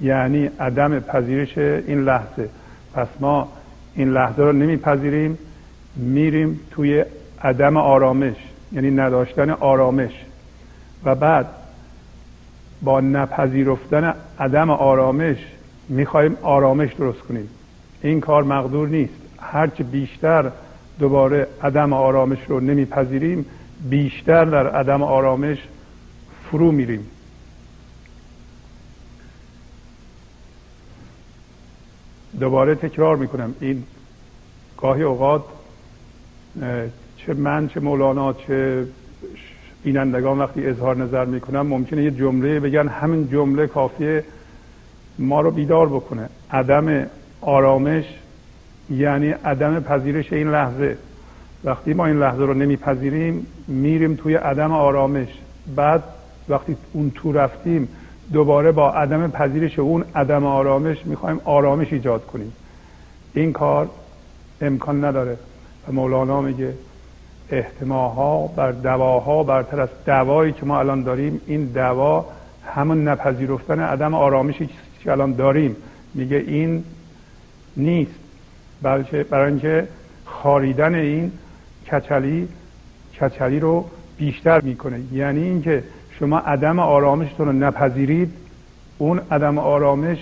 [0.00, 2.48] یعنی عدم پذیرش این لحظه.
[2.94, 3.48] پس ما
[3.94, 5.38] این لحظه رو نمیپذیریم
[5.96, 7.04] میریم توی
[7.42, 8.36] عدم آرامش
[8.72, 10.12] یعنی نداشتن آرامش.
[11.04, 11.46] و بعد
[12.82, 15.36] با نپذیرفتن عدم آرامش
[15.88, 17.48] می‌خواهیم آرامش درست کنیم.
[18.02, 19.14] این کار مقدور نیست.
[19.40, 20.50] هرچه بیشتر
[20.98, 23.46] دوباره عدم آرامش رو نمیپذیریم
[23.90, 25.58] بیشتر در عدم آرامش
[26.50, 27.06] فرو میریم.
[32.40, 33.54] دوباره تکرار می‌کنم.
[33.60, 33.82] این
[34.76, 35.44] گاهی اوقات
[37.16, 38.86] چه من چه مولانا چه
[39.84, 44.24] بینندگان وقتی اظهار نظر می‌کنن ممکنه یه جمله بگن همین جمله کافیه
[45.18, 46.28] ما رو بیدار بکنه.
[46.50, 47.06] عدم
[47.40, 48.04] آرامش
[48.90, 50.96] یعنی عدم پذیرش این لحظه.
[51.64, 55.28] وقتی ما این لحظه رو نمیپذیریم میریم توی عدم آرامش.
[55.76, 56.02] بعد
[56.48, 57.88] وقتی اون تو رفتیم
[58.32, 62.52] دوباره با عدم پذیرش اون عدم آرامش می‌خوایم آرامش ایجاد کنیم.
[63.34, 63.88] این کار
[64.60, 65.36] امکان نداره.
[65.88, 66.74] و مولانا میگه
[67.50, 72.26] احتماها بر دواها برتر از دوایی که ما الان داریم این دوا
[72.66, 74.68] همون نپذیرفتن عدم آرامشی
[75.00, 75.76] که الان داریم.
[76.14, 76.84] میگه این
[77.76, 78.14] نیست.
[78.82, 79.88] بلکه برای اینکه
[80.24, 81.32] خاریدن این
[81.92, 82.48] کچلی
[83.20, 83.84] کچلی رو
[84.16, 85.00] بیشتر می‌کنه.
[85.12, 85.84] یعنی اینکه
[86.18, 88.32] شما عدم آرامشتون رو نپذیرید.
[88.98, 90.18] اون عدم آرامش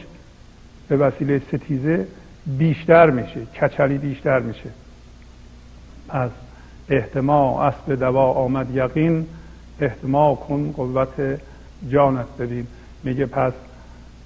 [0.89, 2.07] به وسیله ستیزه
[2.47, 4.71] بیشتر میشه کچلی بیشتر میشه.
[6.09, 6.31] از
[6.89, 9.27] احتما اسب دوا آمد یقین
[9.81, 11.41] احتما کن قوت
[11.91, 12.67] جانت ببین
[13.05, 13.53] میگه پس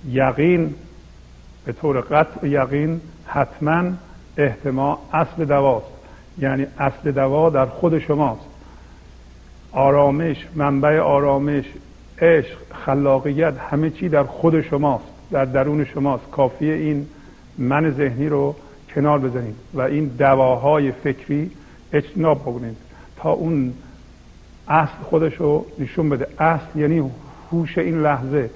[0.08, 0.74] یقین
[1.64, 3.92] به طور قطع یقین حتما
[4.36, 5.86] احتما اصل دواست.
[6.38, 8.55] یعنی اصل دوا در خود شماست.
[9.76, 11.64] آرامش منبع آرامش
[12.18, 16.30] عشق خلاقیت همه چی در خود شماست در درون شماست.
[16.30, 17.06] کافیه این
[17.58, 18.54] من ذهنی رو
[18.94, 21.50] کنار بزنید و این دواهای فکری
[21.92, 22.76] اجتناب بکنید
[23.16, 23.72] تا اون
[24.68, 26.26] اصل خودش رو نشون بده.
[26.38, 27.10] اصل یعنی
[27.52, 28.50] هوش این لحظه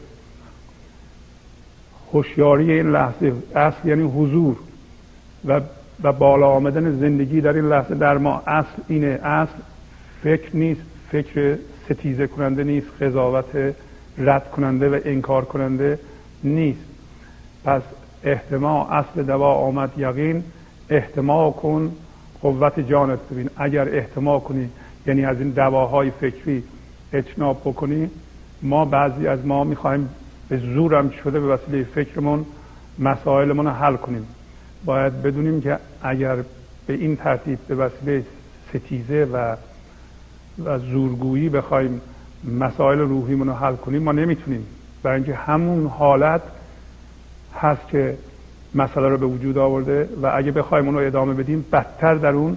[2.13, 3.33] هوشیاری این لحظه.
[3.55, 4.57] اصل یعنی حضور
[5.45, 5.61] و
[6.03, 8.43] و بالا آمدن زندگی در این لحظه در ما.
[8.47, 9.21] اصل اینه.
[9.23, 9.59] اصل
[10.23, 10.90] فکر نیست.
[11.11, 13.75] فکر ستیزه کننده نیست قضاوت
[14.19, 15.99] رد کننده و انکار کننده
[16.45, 16.81] نیست.
[17.65, 17.83] پس
[18.25, 20.45] احتما اصل دوا آمد یقین
[20.91, 21.93] احتما کن
[22.43, 23.51] قوت جانت ببین.
[23.57, 24.69] اگر احتما کنی
[25.07, 26.63] یعنی از این دواهای فکری
[27.13, 28.11] اجناب بکنی
[28.63, 30.09] ما بعضی از ما می‌خوایم
[30.49, 32.47] به زورم شده به وسیله فکرمون
[32.99, 34.27] مسائلمون رو حل کنیم.
[34.85, 36.37] باید بدونیم که اگر
[36.87, 38.25] به این ترتیب به وسیله
[38.69, 39.57] ستیزه و
[40.65, 42.01] و زورگویی بخوایم
[42.59, 44.67] مسائل روحیمون رو حل کنیم ما نمی‌تونیم.
[45.03, 46.43] برای اینکه همون حالت
[47.55, 48.19] هست که
[48.75, 52.57] مسئله رو به وجود آورده و اگه بخوایم اون رو ادامه بدیم بدتر در اون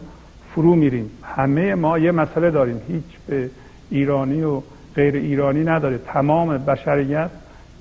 [0.56, 1.10] فرو میریم.
[1.24, 2.82] همه ما یه مسئله داریم.
[2.88, 3.50] هیچ به
[3.90, 4.62] ایرانی و
[4.96, 5.98] غیر ایرانی نداره.
[5.98, 7.30] تمام بشریت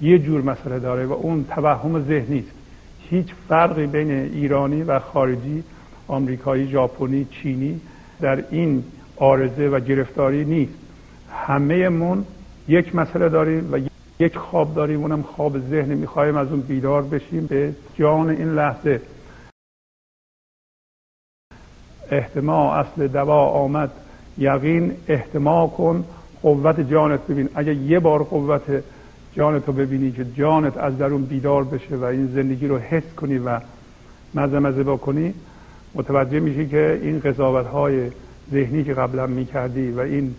[0.02, 2.52] یه جور مسئله داره و اون توهم ذهنی است.
[3.11, 5.64] هیچ فرقی بین ایرانی و خارجی
[6.08, 7.80] آمریکایی ژاپنی چینی
[8.20, 8.85] در این
[9.16, 10.72] آرزه و گرفتاری نیست.
[11.31, 12.25] همه من
[12.68, 13.79] یک مسئله داریم و
[14.18, 15.01] یک خواب داریم.
[15.01, 15.94] اونم خواب ذهن.
[15.94, 19.01] می‌خوایم از اون بیدار بشیم به جان این لحظه.
[22.11, 23.90] احتما اصل دوا آمد.
[24.38, 26.05] یقین احتما کن.
[26.42, 27.48] قوت جانت ببین.
[27.55, 28.83] اگه یه بار قوت
[29.35, 33.38] جانت رو ببینی که جانت از درون بیدار بشه و این زندگی رو حس کنی
[33.38, 33.61] و
[34.35, 35.35] مزه مزه بکنی
[35.94, 38.11] متوجه میشی که این قضاوت های
[38.53, 40.35] ذهنی که قبلا می‌کردی و این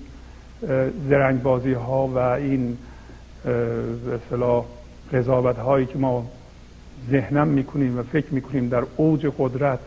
[1.10, 2.78] زرنگ بازی ها و این
[3.44, 4.64] به
[5.14, 6.26] قضاوت هایی که ما
[7.12, 9.80] ذهنم می‌کنیم و فکر می‌کنیم در اوج قدرت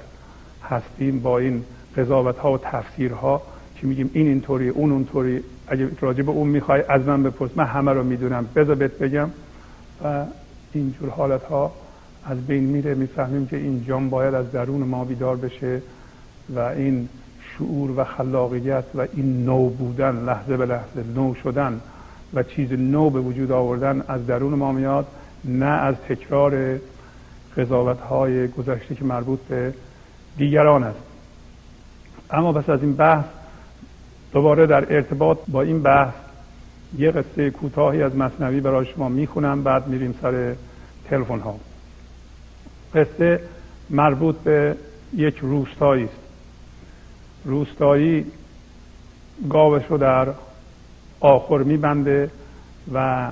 [0.62, 1.64] هستیم با این
[1.96, 3.42] قضاوت ها و تفسیر ها
[3.76, 7.50] که میگیم این اینطوری اون اونطوری اگه راجع به اون می‌خوای از من بپرس.
[7.56, 8.46] من همه رو می‌دونم.
[8.56, 9.30] بذار بهت بگم.
[10.04, 10.24] و
[10.72, 11.72] اینجور حالت ها
[12.24, 12.94] از بین میره.
[12.94, 15.82] می‌فهمیم که این جام باید از درون ما بیدار بشه
[16.54, 17.08] و این
[17.58, 21.80] شعور و خلاقیت و این نو بودن لحظه به لحظه نو شدن
[22.34, 25.06] و چیز نو به وجود آوردن از درون ما میاد
[25.44, 26.78] نه از تکرار
[27.56, 29.74] قضاوت های گذشته که مربوط به
[30.36, 30.98] دیگران است.
[32.30, 33.24] اما پس از این بحث
[34.32, 36.14] دوباره در ارتباط با این بحث
[36.98, 40.54] یه قصه کوتاهی از مصنوی برای شما می‌خونم بعد میریم سر
[41.04, 41.56] تلفن ها
[42.94, 43.40] قصه
[43.90, 44.76] مربوط به
[45.14, 46.25] یک روستایی است.
[47.46, 48.26] روستایی
[49.48, 50.28] گاوش رو در
[51.20, 52.30] آخر میبنده
[52.94, 53.30] و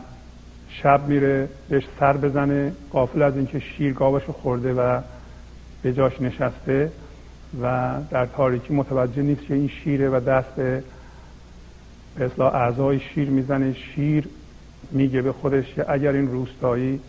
[0.68, 5.00] شب میره بهش سر بزنه قافل از اینکه شیر گاوش رو خورده و
[5.82, 6.92] به جاش نشسته
[7.62, 10.82] و در تاریکی متوجه نیست که این شیره و دست به
[12.20, 13.72] اصلاح اعضای شیر می‌زنه.
[13.72, 14.28] شیر
[14.90, 17.00] میگه به خودش که اگر این روستایی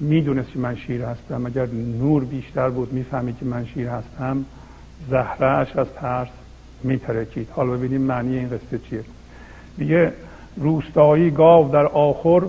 [0.00, 1.66] می‌دونست که من شیر هستم اگر
[2.00, 4.44] نور بیشتر بود می‌فهمی که من شیر هستم.
[5.10, 6.28] زهرهش از ترس
[6.82, 7.48] میترکید.
[7.50, 9.04] حالا ببینیم معنی این قصه چیه.
[9.76, 10.12] میگه
[10.56, 12.42] روستایی گاو در آخر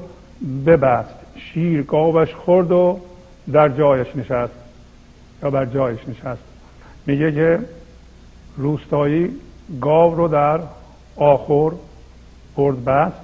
[0.65, 2.99] ببست شیر گاوش خورد و
[3.51, 4.53] در جایش نشست.
[5.43, 6.43] یا بر جایش نشست.
[7.05, 7.59] میگه که
[8.57, 9.29] روستایی
[9.81, 10.59] گاو رو در
[11.15, 11.71] آخر
[12.55, 13.21] برد بست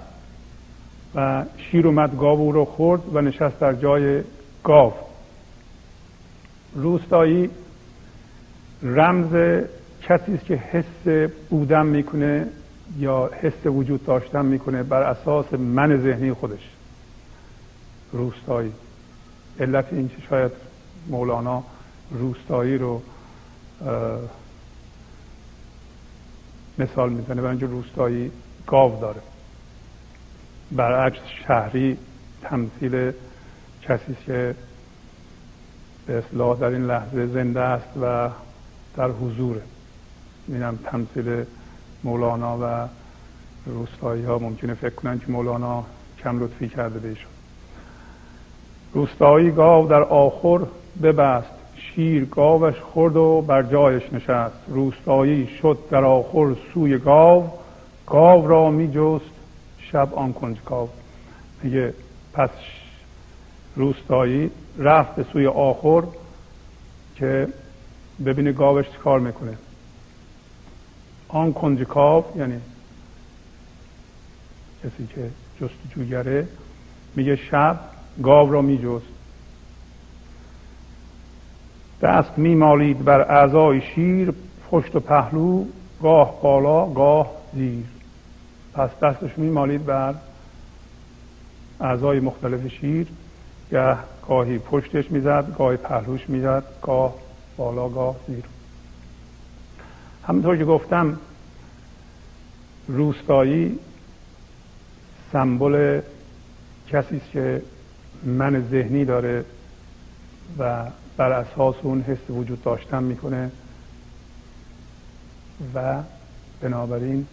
[1.15, 4.21] و شیر اومد گاو او رو خورد و نشست در جای
[4.63, 4.93] گاو.
[6.75, 7.49] روستایی
[8.83, 9.63] رمز
[10.01, 12.47] کسی است که حس بودن می‌کنه
[12.97, 16.69] یا حس وجود داشتن می‌کنه بر اساس من ذهنی خودش.
[18.11, 18.71] روستایی.
[19.59, 20.51] علت این که شاید
[21.07, 21.63] مولانا
[22.11, 23.01] روستایی رو
[26.77, 28.31] مثال می‌زنه برای اینکه روستایی
[28.67, 29.21] گاو داره.
[30.71, 31.97] برعکس شهری
[32.41, 33.11] تمثیل
[33.81, 34.55] کسی که
[36.07, 38.29] به اصلاح در این لحظه زنده است و
[38.97, 39.61] در حضوره
[40.47, 41.45] اینم تمثیل
[42.03, 42.87] مولانا و
[43.65, 45.83] روستایی ها ممکنه فکر کنن که مولانا
[46.23, 47.31] کم لطفی کرده بهشون.
[48.93, 50.59] روستایی گاو در آخر
[51.03, 54.55] ببست شیر گاوش خورد و بر جایش نشست.
[54.67, 57.49] روستایی شد در آخر سوی گاو
[58.07, 59.33] گاو را می جست
[59.79, 60.89] شب آن کنج گاو.
[61.63, 61.93] میگه
[62.33, 62.49] پس
[63.75, 66.03] روستایی رفت به سوی آخر
[67.15, 67.47] که
[68.25, 69.57] ببینه گاوش کار می‌کنه.
[71.27, 72.61] آن کنج کاو یعنی
[74.83, 75.29] کسی که
[75.61, 76.47] جستجوگره
[77.15, 77.79] میگه شب
[78.23, 79.05] گاو را میجست.
[82.01, 84.33] دست میمالید بر اعضای شیر
[84.71, 85.65] پشت و پهلو
[86.01, 87.85] گاه بالا گاه زیر.
[88.73, 90.15] پس دستش میمالید بر
[91.79, 93.07] اعضای مختلف شیر
[93.71, 93.97] گه
[94.27, 97.22] گاهی پشتش می‌زد گاهی پهلوش می‌زد گاه
[97.57, 98.43] بالا گاه زیر
[100.27, 101.19] همونطور که گفتم
[102.87, 103.79] روستایی
[105.31, 106.01] سمبل
[106.89, 107.61] کسی است که
[108.23, 109.45] من ذهنی داره
[110.59, 110.85] و
[111.17, 113.51] بر اساس اون حس وجود داشتن می‌کنه
[115.75, 116.03] و
[116.61, 117.27] بنابراین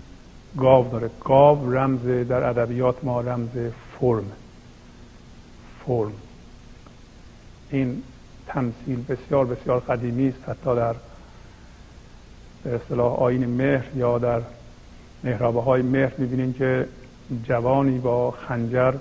[0.57, 1.11] گاو داره.
[1.21, 3.49] گاو رمز در ادبیات ما رمز
[4.01, 4.33] فرم.
[5.87, 6.13] فرم.
[7.71, 8.03] این
[8.53, 10.95] تمثیل بسیار بسیار قدیمی است حتی در
[12.65, 14.41] به اصطلاح آین مهر یا در
[15.25, 16.89] محرابه های مهر می‌بینیم که
[17.45, 18.95] جوانی با خنجر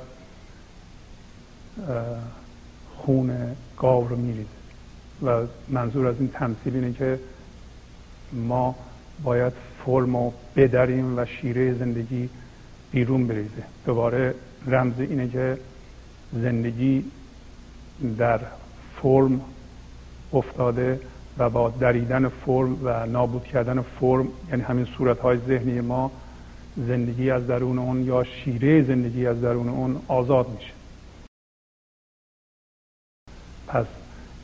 [2.98, 4.50] خون گاو رو میریزه.
[5.24, 7.20] و منظور از این تمثیل اینه که
[8.34, 8.76] ما
[9.24, 9.54] باید
[9.86, 12.30] فرم رو بدریم و شیره زندگی
[12.92, 13.64] بیرون بریزه.
[13.86, 14.36] دوباره
[14.68, 15.58] رمز اینه که
[16.34, 17.04] زندگی
[18.18, 18.40] در
[19.02, 19.42] فرم
[20.34, 21.00] افتاده
[21.38, 26.12] و با دریدن فرم و نابود کردن فرم یعنی همین صورتهای ذهنی ما
[26.78, 30.74] زندگی از درون اون یا شیره زندگی از درون اون آزاد میشه.
[33.68, 33.86] پس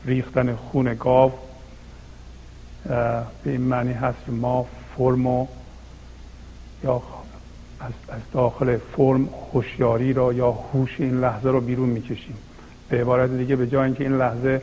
[0.05, 1.31] ریختن خون گاو
[3.43, 4.65] به این معنی هست که ما
[4.97, 5.47] فرم
[6.83, 7.01] یا
[8.09, 12.37] از داخل فرم هوشیاری را یا هوش این لحظه رو بیرون می‌کشیم.
[12.89, 14.61] به عبارت دیگه به جای اینکه این لحظه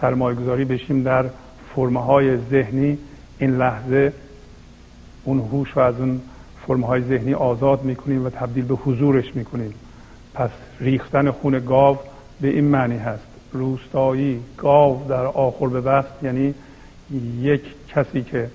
[0.00, 1.24] سرمایه گذاری بشیم در
[1.76, 2.98] فرمه ذهنی
[3.38, 4.12] این لحظه
[5.24, 6.20] اون هوش رو از اون
[6.66, 9.74] فرمه های ذهنی آزاد می‌کنیم و تبدیل به حضورش می‌کنیم.
[10.34, 11.98] پس ریختن خون گاو
[12.40, 13.26] به این معنی هست.
[13.52, 16.54] روستایی گاو در آخر به بست یعنی
[17.40, 18.50] یک کسی که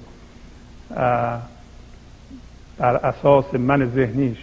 [2.77, 4.37] بر اساس من ذهنیش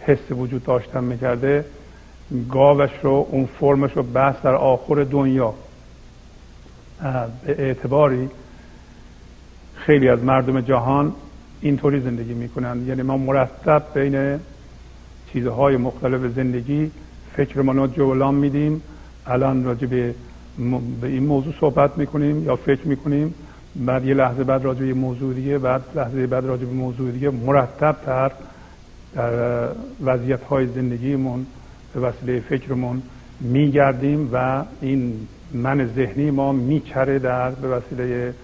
[0.00, 1.64] حس وجود داشتن می‌کرده
[2.50, 5.54] گاوش رو اون فرمش رو بست در آخر دنیا.
[7.46, 8.28] به اعتباری
[9.74, 11.12] خیلی از مردم جهان
[11.60, 14.40] اینطوری زندگی می‌کنند یعنی ما مرتب بین
[15.32, 16.90] چیزهای مختلف زندگی
[17.36, 18.82] فکرمان رو جولان میدیم.
[19.26, 20.14] الان راجع به,
[21.00, 23.34] به این موضوع صحبت می‌کنیم یا فکر می‌کنیم.
[23.76, 27.30] بعد یه لحظه بعد راجع به موضوع دیگه بعد لحظه بعد راجع به موضوع دیگه
[27.30, 28.32] مرتب تر
[29.14, 29.68] در
[30.04, 31.46] وضعیت های زندگیمون
[31.94, 33.02] به وسیله فکرمون
[33.40, 38.34] میگردیم و این من ذهنی ما میچره در به وسیله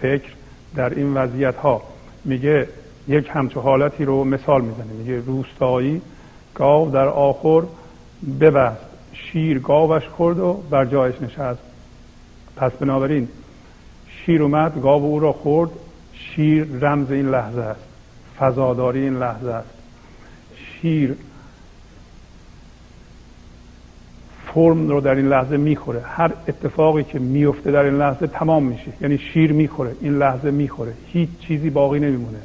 [0.00, 0.32] فکر
[0.74, 1.82] در این وضعیت ها
[2.24, 2.68] میگه
[3.08, 4.92] یک همچو حالتی رو مثال می‌زنه.
[4.98, 6.02] میگه روستایی
[6.54, 7.62] گاو در آخر
[8.40, 8.80] ببست
[9.12, 11.60] شیر گاوش خورد و بر جایش نشست.
[12.56, 13.28] پس بنابراین
[14.08, 15.70] شیر اومد گاو او را خورد
[16.12, 17.80] شیر رمز این لحظه است
[18.38, 19.74] فضاداری این لحظه است.
[20.56, 21.16] شیر
[24.54, 26.00] فرم رو در این لحظه می‌خوره.
[26.00, 28.92] هر اتفاقی که میفته در این لحظه تمام میشه.
[29.00, 29.92] یعنی شیر می‌خوره.
[30.00, 30.92] این لحظه می‌خوره.
[31.06, 32.38] هیچ چیزی باقی نمیمونه.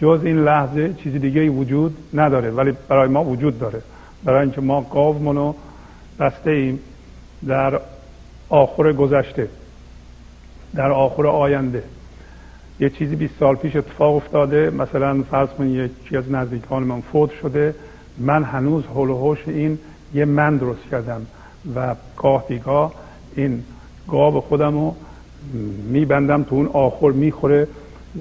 [0.00, 2.50] جز این لحظه چیزی دیگه وجود نداره.
[2.50, 3.82] ولی برای ما وجود داره.
[4.24, 5.54] برای اینکه ما گاومونو
[6.20, 6.78] بسته ایم
[7.46, 7.80] در
[8.48, 9.48] آخر گذشته.
[10.74, 11.82] در آخر آینده.
[12.80, 14.70] یه چیزی 20 سال پیش اتفاق افتاده.
[14.70, 17.74] مثلا فرض کنید یکی از نزدیکان من فوت شده.
[18.18, 19.78] من هنوز هول این
[20.14, 21.26] یه من درست کردم.
[21.76, 22.92] و گاه بیگاه
[23.36, 23.62] این
[24.08, 24.94] گاو خودم رو
[25.88, 27.68] میبندم تو اون آخر می‌خوره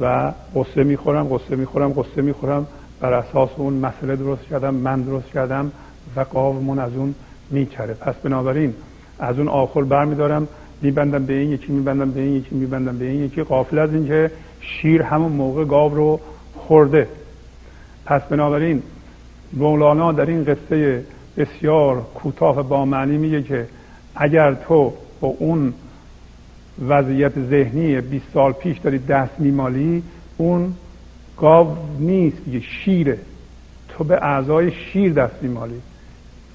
[0.01, 2.67] و قصه می‌خورم قصه می‌خورم قصه می‌خورم.
[2.99, 5.71] بر اساس اون مسئله درست کردم من درست کردم
[6.15, 7.15] و گاومون از اون
[7.51, 7.93] میچره.
[7.93, 8.73] پس بنابراین
[9.19, 10.47] از اون آخر برمیدارم.
[10.81, 13.43] میبندم به این یکی میبندم به این یکی میبندم به این یکی.
[13.43, 14.31] قافل از اینکه
[14.61, 16.19] شیر همون موقع گاو رو
[16.57, 17.07] خورده.
[18.05, 18.81] پس بنابراین
[19.53, 21.03] مولانا در این قصه
[21.37, 23.67] بسیار کوتاه با معنی میگه که
[24.15, 25.73] اگر تو با اون
[26.87, 30.03] وضعیت ذهنی 20 سال پیش داری دست میمالی
[30.37, 30.73] اون
[31.37, 33.17] گاو نیست یه شیره.
[33.89, 35.81] تو به اعضای شیر دست میمالی.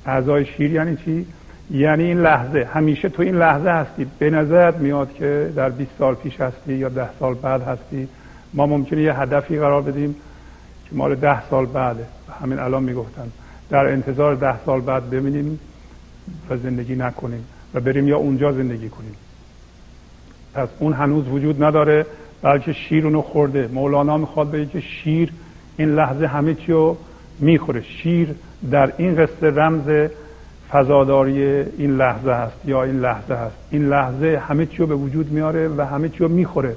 [0.07, 1.27] اعضای شیر یعنی چی؟
[1.71, 2.69] یعنی این لحظه.
[2.73, 4.07] همیشه تو این لحظه هستی.
[4.19, 8.09] به نظرت میاد که در 20 سال پیش هستی یا ده سال بعد هستی.
[8.55, 10.17] ما ممکنه یه هدفی قرار بدیم
[10.91, 12.07] که مال ده سال بعده.
[12.43, 13.33] همین الان می‌گفتن.
[13.71, 15.61] در انتظار ده سال بعد ببینیم
[16.51, 17.45] و زندگی نکنیم
[17.75, 19.15] و بریم یا اونجا زندگی کنیم.
[20.55, 22.07] پس اون هنوز وجود نداره
[22.43, 23.69] بلکه شیر اونو خورده.
[23.73, 25.33] مولانا می‌خواد بگه که شیر
[25.77, 26.97] این لحظه همه چی رو
[27.41, 27.83] می‌خوره.
[27.83, 28.35] شیر
[28.71, 30.11] در این قصه رمز
[30.71, 33.57] فضاداری این لحظه هست یا این لحظه هست.
[33.71, 36.77] این لحظه همه چی رو به وجود میاره و همه چی رو می‌خوره.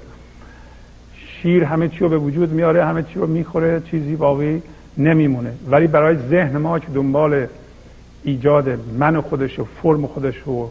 [1.15, 3.81] شیر همه چی رو به وجود میاره همه چی رو می‌خوره.
[3.91, 4.61] چیزی باقی
[4.97, 5.53] نمیمونه.
[5.69, 7.47] ولی برای ذهن ما که دنبال
[8.23, 8.69] ایجاد
[8.99, 10.69] من خودش و فرم خودش و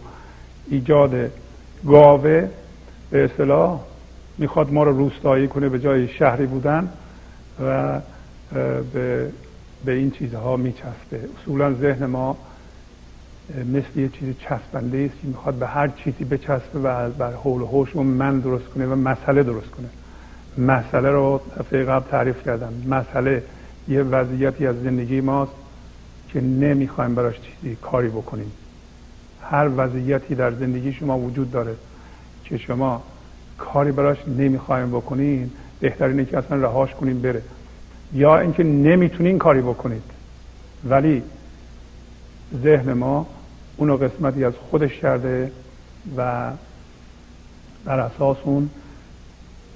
[0.71, 1.31] ایجاد
[1.87, 2.49] گاوه
[3.11, 3.81] به اصطلاح
[4.39, 6.89] می‌خواد ما رو روستایی کنه به جای شهری بودن
[7.64, 8.01] و
[8.93, 9.31] به,
[9.85, 11.21] به این چیزها میچسبه.
[11.43, 12.37] اصولا ذهن ما
[13.75, 17.87] مثل یه چیز چسبنده است که می‌خواد به هر چیزی بچسبه و بر حول و
[17.95, 19.89] و من درست کنه و مسئله درست کنه.
[20.66, 22.73] مسئله رو دفعه قبل تعریف کردم.
[22.89, 23.43] مسئله
[23.89, 25.53] یه وضعیتی از زندگی ماست
[26.28, 28.53] که نمی‌خوایم براش چیزی کاری بکنیم.
[29.43, 31.74] هر وضعیتی در زندگی شما وجود داره
[32.45, 33.03] که شما
[33.59, 35.51] کاری براش نمی‌خوایم بکنین
[35.81, 37.43] بهترینه که اصلا رهاش کنیم بره.
[38.12, 40.03] یا اینکه نمی‌تونین کاری بکنید.
[40.89, 41.22] ولی
[42.62, 43.26] ذهن ما
[43.76, 45.53] اونو قسمتی از خودش کرده
[46.16, 46.51] و
[47.85, 48.70] بر اساس اون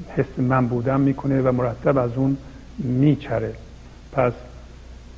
[0.09, 2.37] حس من بودن می‌کنه و مرتب از اون
[2.79, 3.55] میچره.
[4.15, 4.33] پس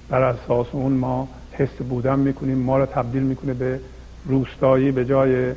[0.09, 3.81] بر اساس اون ما حس بودن می‌کنیم ما رو تبدیل می‌کنه به
[4.25, 5.55] روستایی به جای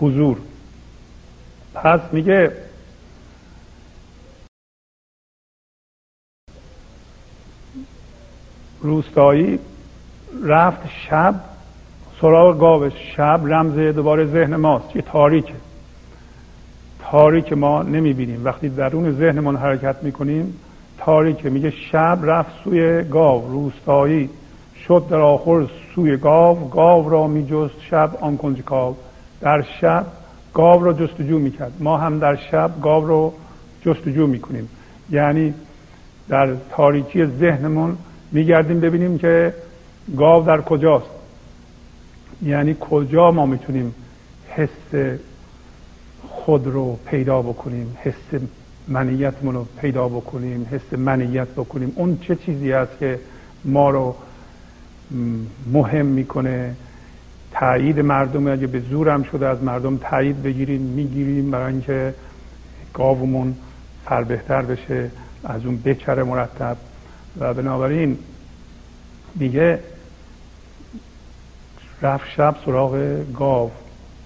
[0.00, 0.38] حضور.
[1.74, 2.52] پس میگه
[8.80, 9.58] روستایی
[10.44, 11.34] رفت شب
[12.20, 14.96] سراغ گاوش شب رمز دوباره ذهن ماست.
[14.96, 15.54] یه تاریکه.
[16.98, 18.44] تاریک ما نمی‌بینیم.
[18.44, 20.60] وقتی درون ذهنمون حرکت می‌کنیم
[21.00, 24.30] تاریکه میگه شب رفت سوی گاو روستایی
[24.86, 28.96] شد در آخر سوی گاو گاو را میجست شب آن کنج گاو
[29.40, 30.06] در شب
[30.54, 31.72] گاو را جستجو می‌کرد.
[31.80, 33.32] ما هم در شب گاو رو
[33.82, 34.68] جستجو می‌کنیم.
[35.10, 35.54] یعنی
[36.28, 37.96] در تاریکی ذهنمون
[38.32, 39.54] میگردیم ببینیم که
[40.16, 41.10] گاو در کجاست.
[42.42, 43.94] یعنی کجا ما می‌تونیم
[44.48, 45.14] حس
[46.28, 48.40] خود رو پیدا بکنیم حس
[48.90, 51.92] منیتمون رو پیدا بکنیم حس منیت بکنیم.
[51.96, 53.20] اون چه چیزی است که
[53.64, 54.14] ما رو
[55.72, 56.74] مهم می‌کنه؟
[57.52, 62.14] تایید مردم اگه به زورم شده از مردم تایید بگیریم می‌گیریم برای اینکه
[62.94, 63.54] گاومون
[64.08, 65.10] سر بهتر بشه
[65.44, 66.76] از اون بچره مرتب.
[67.38, 68.18] و بنابراین
[69.34, 69.78] میگه
[72.02, 73.70] رفت شب سراغ گاو.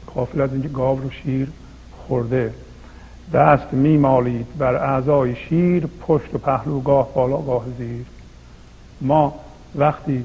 [0.06, 1.48] قافل از اینکه گاو رو شیر
[1.92, 2.54] خورده.
[3.32, 8.06] دست میمالید بر اعضای شیر پشت و پهلو گاه بالا گاه زیر.
[9.00, 9.34] ما
[9.74, 10.24] وقتی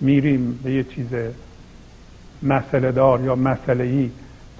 [0.00, 1.06] میریم به یه چیز
[2.42, 4.10] مسئله دار یا مسئله ای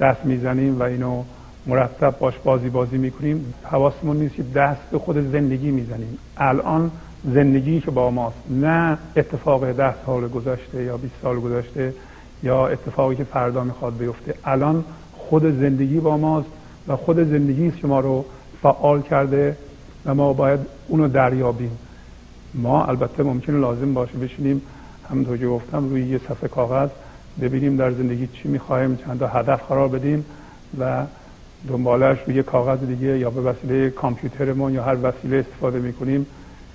[0.01, 1.23] دست می‌زنیم و اینو
[1.67, 6.19] مرتب باش بازی بازی می‌کنیم حواسمون نیست که دست به خود زندگی می‌زنیم.
[6.37, 6.91] الان
[7.25, 11.95] زندگی که با ماست نه اتفاق ده سال گذشته یا 20 سال گذشته
[12.43, 14.35] یا اتفاقی که فردا می‌خواد بیفته.
[14.45, 14.85] الان
[15.19, 16.49] خود زندگی با ماست.
[16.89, 18.25] و خود زندگی است که ما رو
[18.63, 19.57] فعال کرده
[20.07, 21.79] و ما باید اونو دریابیم.
[22.55, 24.63] ما البته ممکنه لازم باشه بشینیم
[25.11, 26.89] همونطور که گفتم روی یه صفحه کاغذ
[27.41, 30.25] ببینیم در زندگی چی می‌خوایم چند تا هدف قرار بدیم
[30.81, 31.05] و
[31.69, 36.27] دنبالش روی کاغذ دیگه یا به وسیله کامپیوترمون یا هر وسیله استفاده می‌کنیم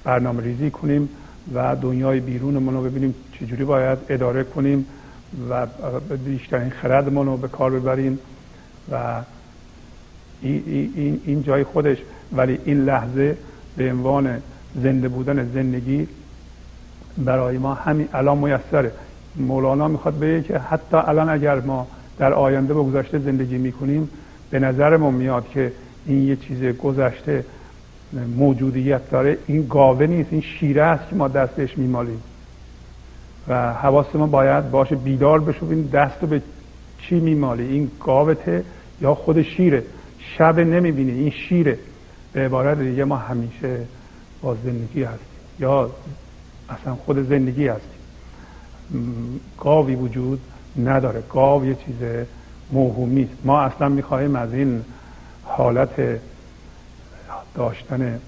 [0.04, 1.10] برنامه ریزی کنیم
[1.54, 4.86] و دنیای بیرونمون رو ببینیم چجوری باید اداره کنیم
[5.50, 5.68] و
[6.26, 8.20] بیشترین خردمون رو به کار ببریم
[8.92, 9.22] و
[10.42, 11.98] این, این جای خودش
[12.32, 13.38] ولی این لحظه
[13.78, 14.42] به عنوان
[14.76, 16.08] زنده بودن زندگی
[17.18, 18.92] برای ما همین الان میسره.
[19.36, 21.88] مولانا می‌خواد بگه که حتی الان اگر ما
[22.18, 24.10] در آینده به گذشته زندگی می‌کنیم
[24.50, 25.72] به نظرمون میاد که
[26.06, 27.46] این یه چیز گذشته
[28.38, 29.38] موجودیت داره.
[29.48, 32.22] این گاوه نیست این شیره است که ما دستش میمالیم.
[33.48, 36.42] و حواس ما باید باشه بیدار بشو دست رو به
[37.02, 38.64] چی میمالی؟ این گاوته
[39.02, 39.84] یا خود شیره؟
[40.38, 41.12] شب نمی‌بینی.
[41.12, 41.80] این شیره
[42.34, 43.86] به عبارت دیگه ما همیشه
[44.42, 45.28] با زندگی هستیم.
[45.60, 45.92] یا
[46.70, 48.02] اصلا خود زندگی هستیم.
[49.60, 50.40] گاوی وجود
[50.84, 51.24] نداره.
[51.30, 52.28] گاو یه چیز
[52.72, 53.46] موهومی است.
[53.46, 54.84] ما اصلا می‌خواهیم از این
[55.44, 56.20] حالت
[57.56, 58.20] داشتن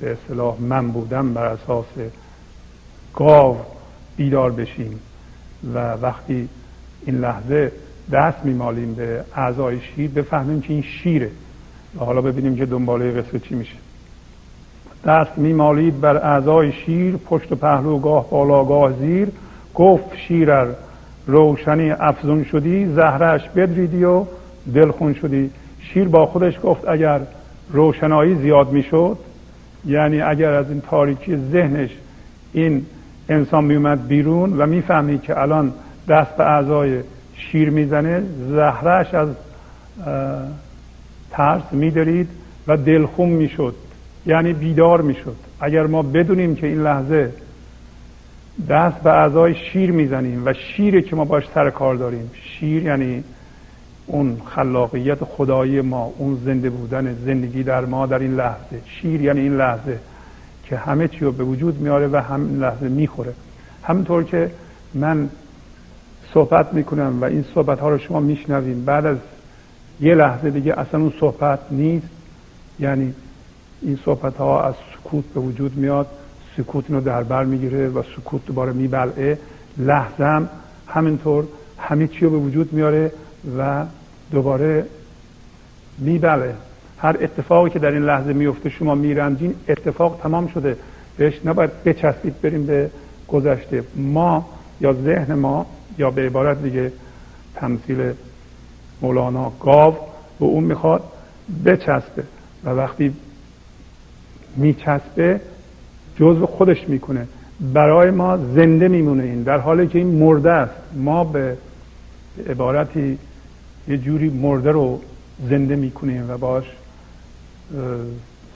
[0.00, 1.86] به اصطلاح من بودن بر اساس
[3.14, 3.56] گاو
[4.16, 5.00] بیدار بشیم.
[5.74, 6.48] و وقتی
[7.06, 7.72] این لحظه
[8.12, 11.30] دست میمالیم به اعضای شیر بفهمیم که این شیره.
[12.00, 13.76] و حالا ببینیم که دنباله قصه چی میشه.
[15.04, 19.28] دست میمالید بر اعضای شیر پشت و پهلو گاه بالا گاه زیر.
[19.74, 20.66] گفت شیرر
[21.26, 24.24] روشنی افزون شدی زهرش بدریدی و
[24.74, 25.50] دلخون شدی.
[25.80, 27.20] شیر با خودش گفت اگر
[27.72, 29.18] روشنایی زیاد می‌شد
[29.84, 31.90] یعنی اگر از این تاریکی ذهنش
[32.52, 32.86] این
[33.28, 35.72] انسان میومد بیرون و می‌فهمید که الان
[36.08, 37.00] دست به اعضای
[37.36, 39.28] شیر می‌زنه زهرش از
[41.30, 42.28] ترس میدارید
[42.66, 43.74] و دلخون می‌شد.
[44.26, 45.36] یعنی بیدار می‌شد.
[45.60, 47.32] اگر ما بدونیم که این لحظه
[48.68, 53.24] دست به اعضای شیر می‌زنیم و شیری که ما باش سر کار داریم شیر یعنی
[54.06, 58.80] اون خلاقیت خدایی ما اون زنده بودن زندگی در ما در این لحظه.
[58.86, 59.98] شیر یعنی این لحظه
[60.64, 63.32] که همه چی رو به وجود میاره و هم لحظه می‌خوره.
[63.82, 64.50] همینطور که
[64.94, 65.28] من
[66.36, 68.84] صحبت می‌کنم و این صحبت ها رو شما میشنویم.
[68.84, 69.16] بعد از
[70.00, 72.08] یه لحظه دیگه اصلا اون صحبت نیست.
[72.80, 73.14] یعنی
[73.82, 76.06] این صحبت ها از سکوت به وجود میاد.
[76.56, 79.38] سکوت رو در بر می‌گیره و سکوت دوباره میبلعه.
[79.78, 80.48] لحظه هم
[80.88, 81.44] همینطور
[81.78, 83.12] همه چی رو به وجود میاره
[83.58, 83.84] و
[84.30, 84.86] دوباره
[85.98, 86.54] میبله
[86.98, 90.76] هر اتفاقی که در این لحظه میفته شما میرنجین اتفاق تمام شده.
[91.16, 92.90] بهش نباید بچسبید بریم به
[93.28, 93.84] گذشته.
[93.96, 94.46] ما
[94.80, 95.66] یا ذهن ما
[95.98, 96.92] یا به عبارت دیگه
[97.54, 98.12] تمثیل
[99.02, 99.94] مولانا گاو
[100.40, 101.02] به اون می‌خواد
[101.64, 102.24] بچسبه
[102.64, 103.14] و وقتی
[104.56, 105.40] میچسبه
[106.16, 107.28] جزو خودش می‌کنه.
[107.72, 109.42] برای ما زنده میمونه این.
[109.42, 110.74] در حالی که این مرده است.
[110.94, 111.56] ما به
[112.48, 113.18] عبارتی
[113.88, 115.00] یه جوری مرده رو
[115.48, 116.64] زنده می‌کنیم و باش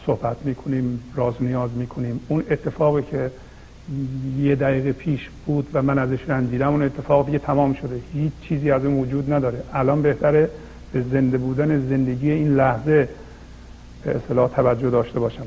[0.07, 2.21] صحبت می‌کنیم راز نیاز می‌کنیم.
[2.29, 3.31] اون اتفاقی که
[4.39, 6.69] یه دقیقه پیش بود و من ازش رنجیدم.
[6.69, 8.01] اون اتفاق دیگه تمام شده.
[8.13, 9.63] هیچ چیزی از اون وجود نداره.
[9.73, 10.51] الان بهتره
[10.93, 13.09] به زنده بودن زندگی این لحظه
[14.05, 15.47] به اصطلاح توجه داشته باشم.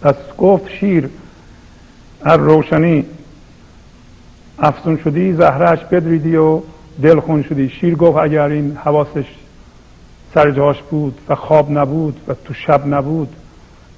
[0.00, 1.10] پس گفت شیر
[2.24, 3.04] هر روشنی
[4.58, 6.60] افزون شدی زهرش بدریدی و
[7.02, 7.68] دلخون شدی.
[7.68, 9.26] شیر گفت اگر این حواسش
[10.34, 13.36] سر جاش بود و خواب نبود و تو شب نبود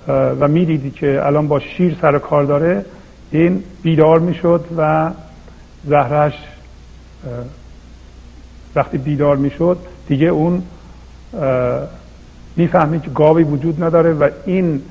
[0.09, 2.85] و می‌دیدی که الان با شیر سر کار داره
[3.31, 5.11] این بیدار می‌شد و
[5.85, 6.35] زهرش
[8.75, 9.79] وقتی بیدار می‌شد
[10.09, 10.63] دیگه اون
[12.57, 14.83] می‌فهمید که گاوی وجود نداره و این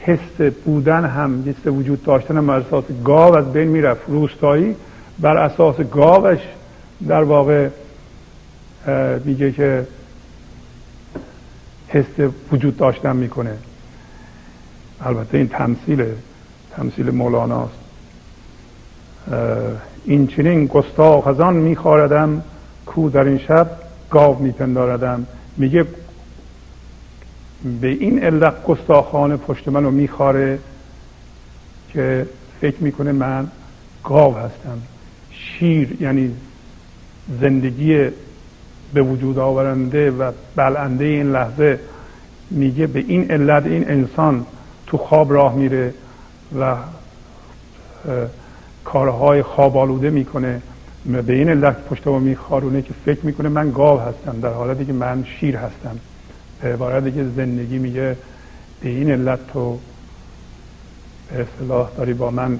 [0.00, 4.02] حس بودن هم حس وجود داشتن هم اساس گاو از بین می‌رفت.
[4.08, 4.76] روستایی
[5.18, 6.38] بر اساس گاوش
[7.08, 7.68] در واقع
[9.24, 9.86] میگه که
[11.88, 12.20] حس
[12.52, 13.52] وجود داشتن می‌کنه.
[15.00, 16.04] البته این تمثیل
[16.76, 17.78] تمثیل مولاناست.
[20.04, 22.42] این چنین گستاخ از آن میخواردم
[22.86, 23.70] کو در این شب
[24.10, 25.26] گاو میپنداردم.
[25.56, 25.84] میگه
[27.80, 30.58] به این علت گستاخانه پشت منو میخواره
[31.92, 32.26] که
[32.60, 33.48] فکر می‌کنه من
[34.04, 34.78] گاو هستم.
[35.30, 36.34] شیر یعنی
[37.40, 38.08] زندگی
[38.94, 41.80] به وجود آورنده و بلنده این لحظه
[42.50, 44.46] میگه به این علت این انسان
[44.86, 45.94] تو خواب راه میره
[46.60, 46.76] و
[48.84, 50.62] کارهای خواب آلوده می‌کنه.
[51.26, 54.92] به این علت پشت ما میخارونه که فکر می‌کنه من گاو هستم در حالتی که
[54.92, 55.98] من شیر هستم.
[56.62, 58.16] به عبارت که زندگی میگه
[58.80, 59.78] به این علت تو
[61.28, 62.58] به اصطلاح داری با من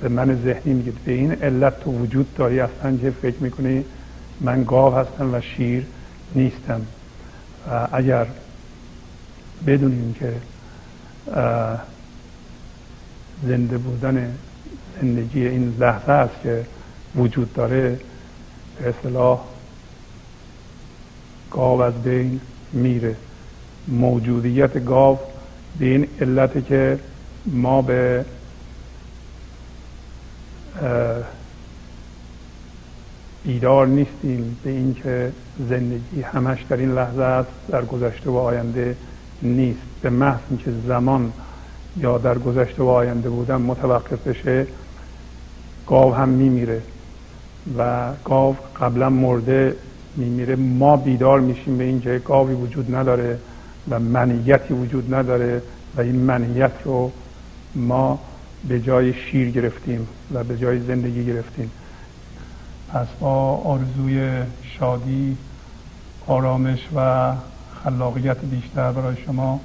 [0.00, 0.92] به من ذهنی میگه.
[1.04, 3.84] به این علت تو وجود داری اصلا که فکر می‌کنی
[4.40, 5.86] من گاو هستم و شیر
[6.34, 6.80] نیستم.
[7.70, 8.26] و اگر
[9.66, 10.32] بدونیم که
[13.42, 14.34] زنده بودن
[15.02, 16.64] زندگی این لحظه است که
[17.16, 17.98] وجود داره.
[18.78, 19.40] به اصطلاح
[21.50, 22.40] گاو از بین
[22.72, 23.16] میره.
[23.88, 25.18] موجودیت گاو
[25.78, 26.98] به این علت که
[27.46, 28.24] ما به
[33.44, 35.32] بیدار نیستیم به اینکه
[35.68, 38.96] زندگی همش در این لحظه است در گذشته و آینده
[39.42, 39.80] نیست.
[40.02, 41.32] به محض اینکه زمان
[41.96, 44.66] یا در گذشته و آینده بودن متوقف بشه
[45.86, 46.82] گاو هم میمیره
[47.78, 49.76] و گاو قبلا مرده
[50.16, 50.56] میمیره.
[50.56, 53.38] ما بیدار میشیم به اینکه گاوی وجود نداره
[53.90, 55.62] و منیتی وجود نداره
[55.96, 57.12] و این منیت رو
[57.74, 58.18] ما
[58.68, 61.70] به جای شیر گرفتیم و به جای زندگی گرفتیم.
[62.92, 65.36] پس با آرزوی شادی
[66.26, 67.32] آرامش و
[67.86, 69.60] خلاقیت بیشتر برای شما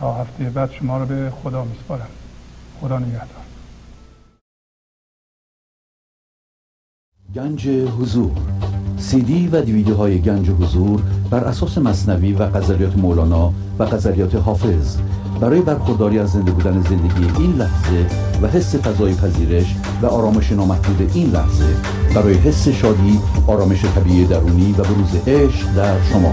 [0.00, 2.08] تا هفته بعد شما رو به خدا میسپارم.
[2.80, 3.42] خدا نگهدار.
[7.34, 8.30] گنج حضور.
[8.98, 14.34] سی دی و دیویدیو های گنج حضور بر اساس مصنوی و غزلیات مولانا و غزلیات
[14.34, 14.96] حافظ.
[15.40, 18.06] برای برخورداری از زنده بودن زندگی این لحظه
[18.42, 21.76] و حس فضای پذیرش و آرامش نامحدود این لحظه
[22.14, 26.32] برای حس شادی آرامش طبیعی درونی و بروز عشق در شما.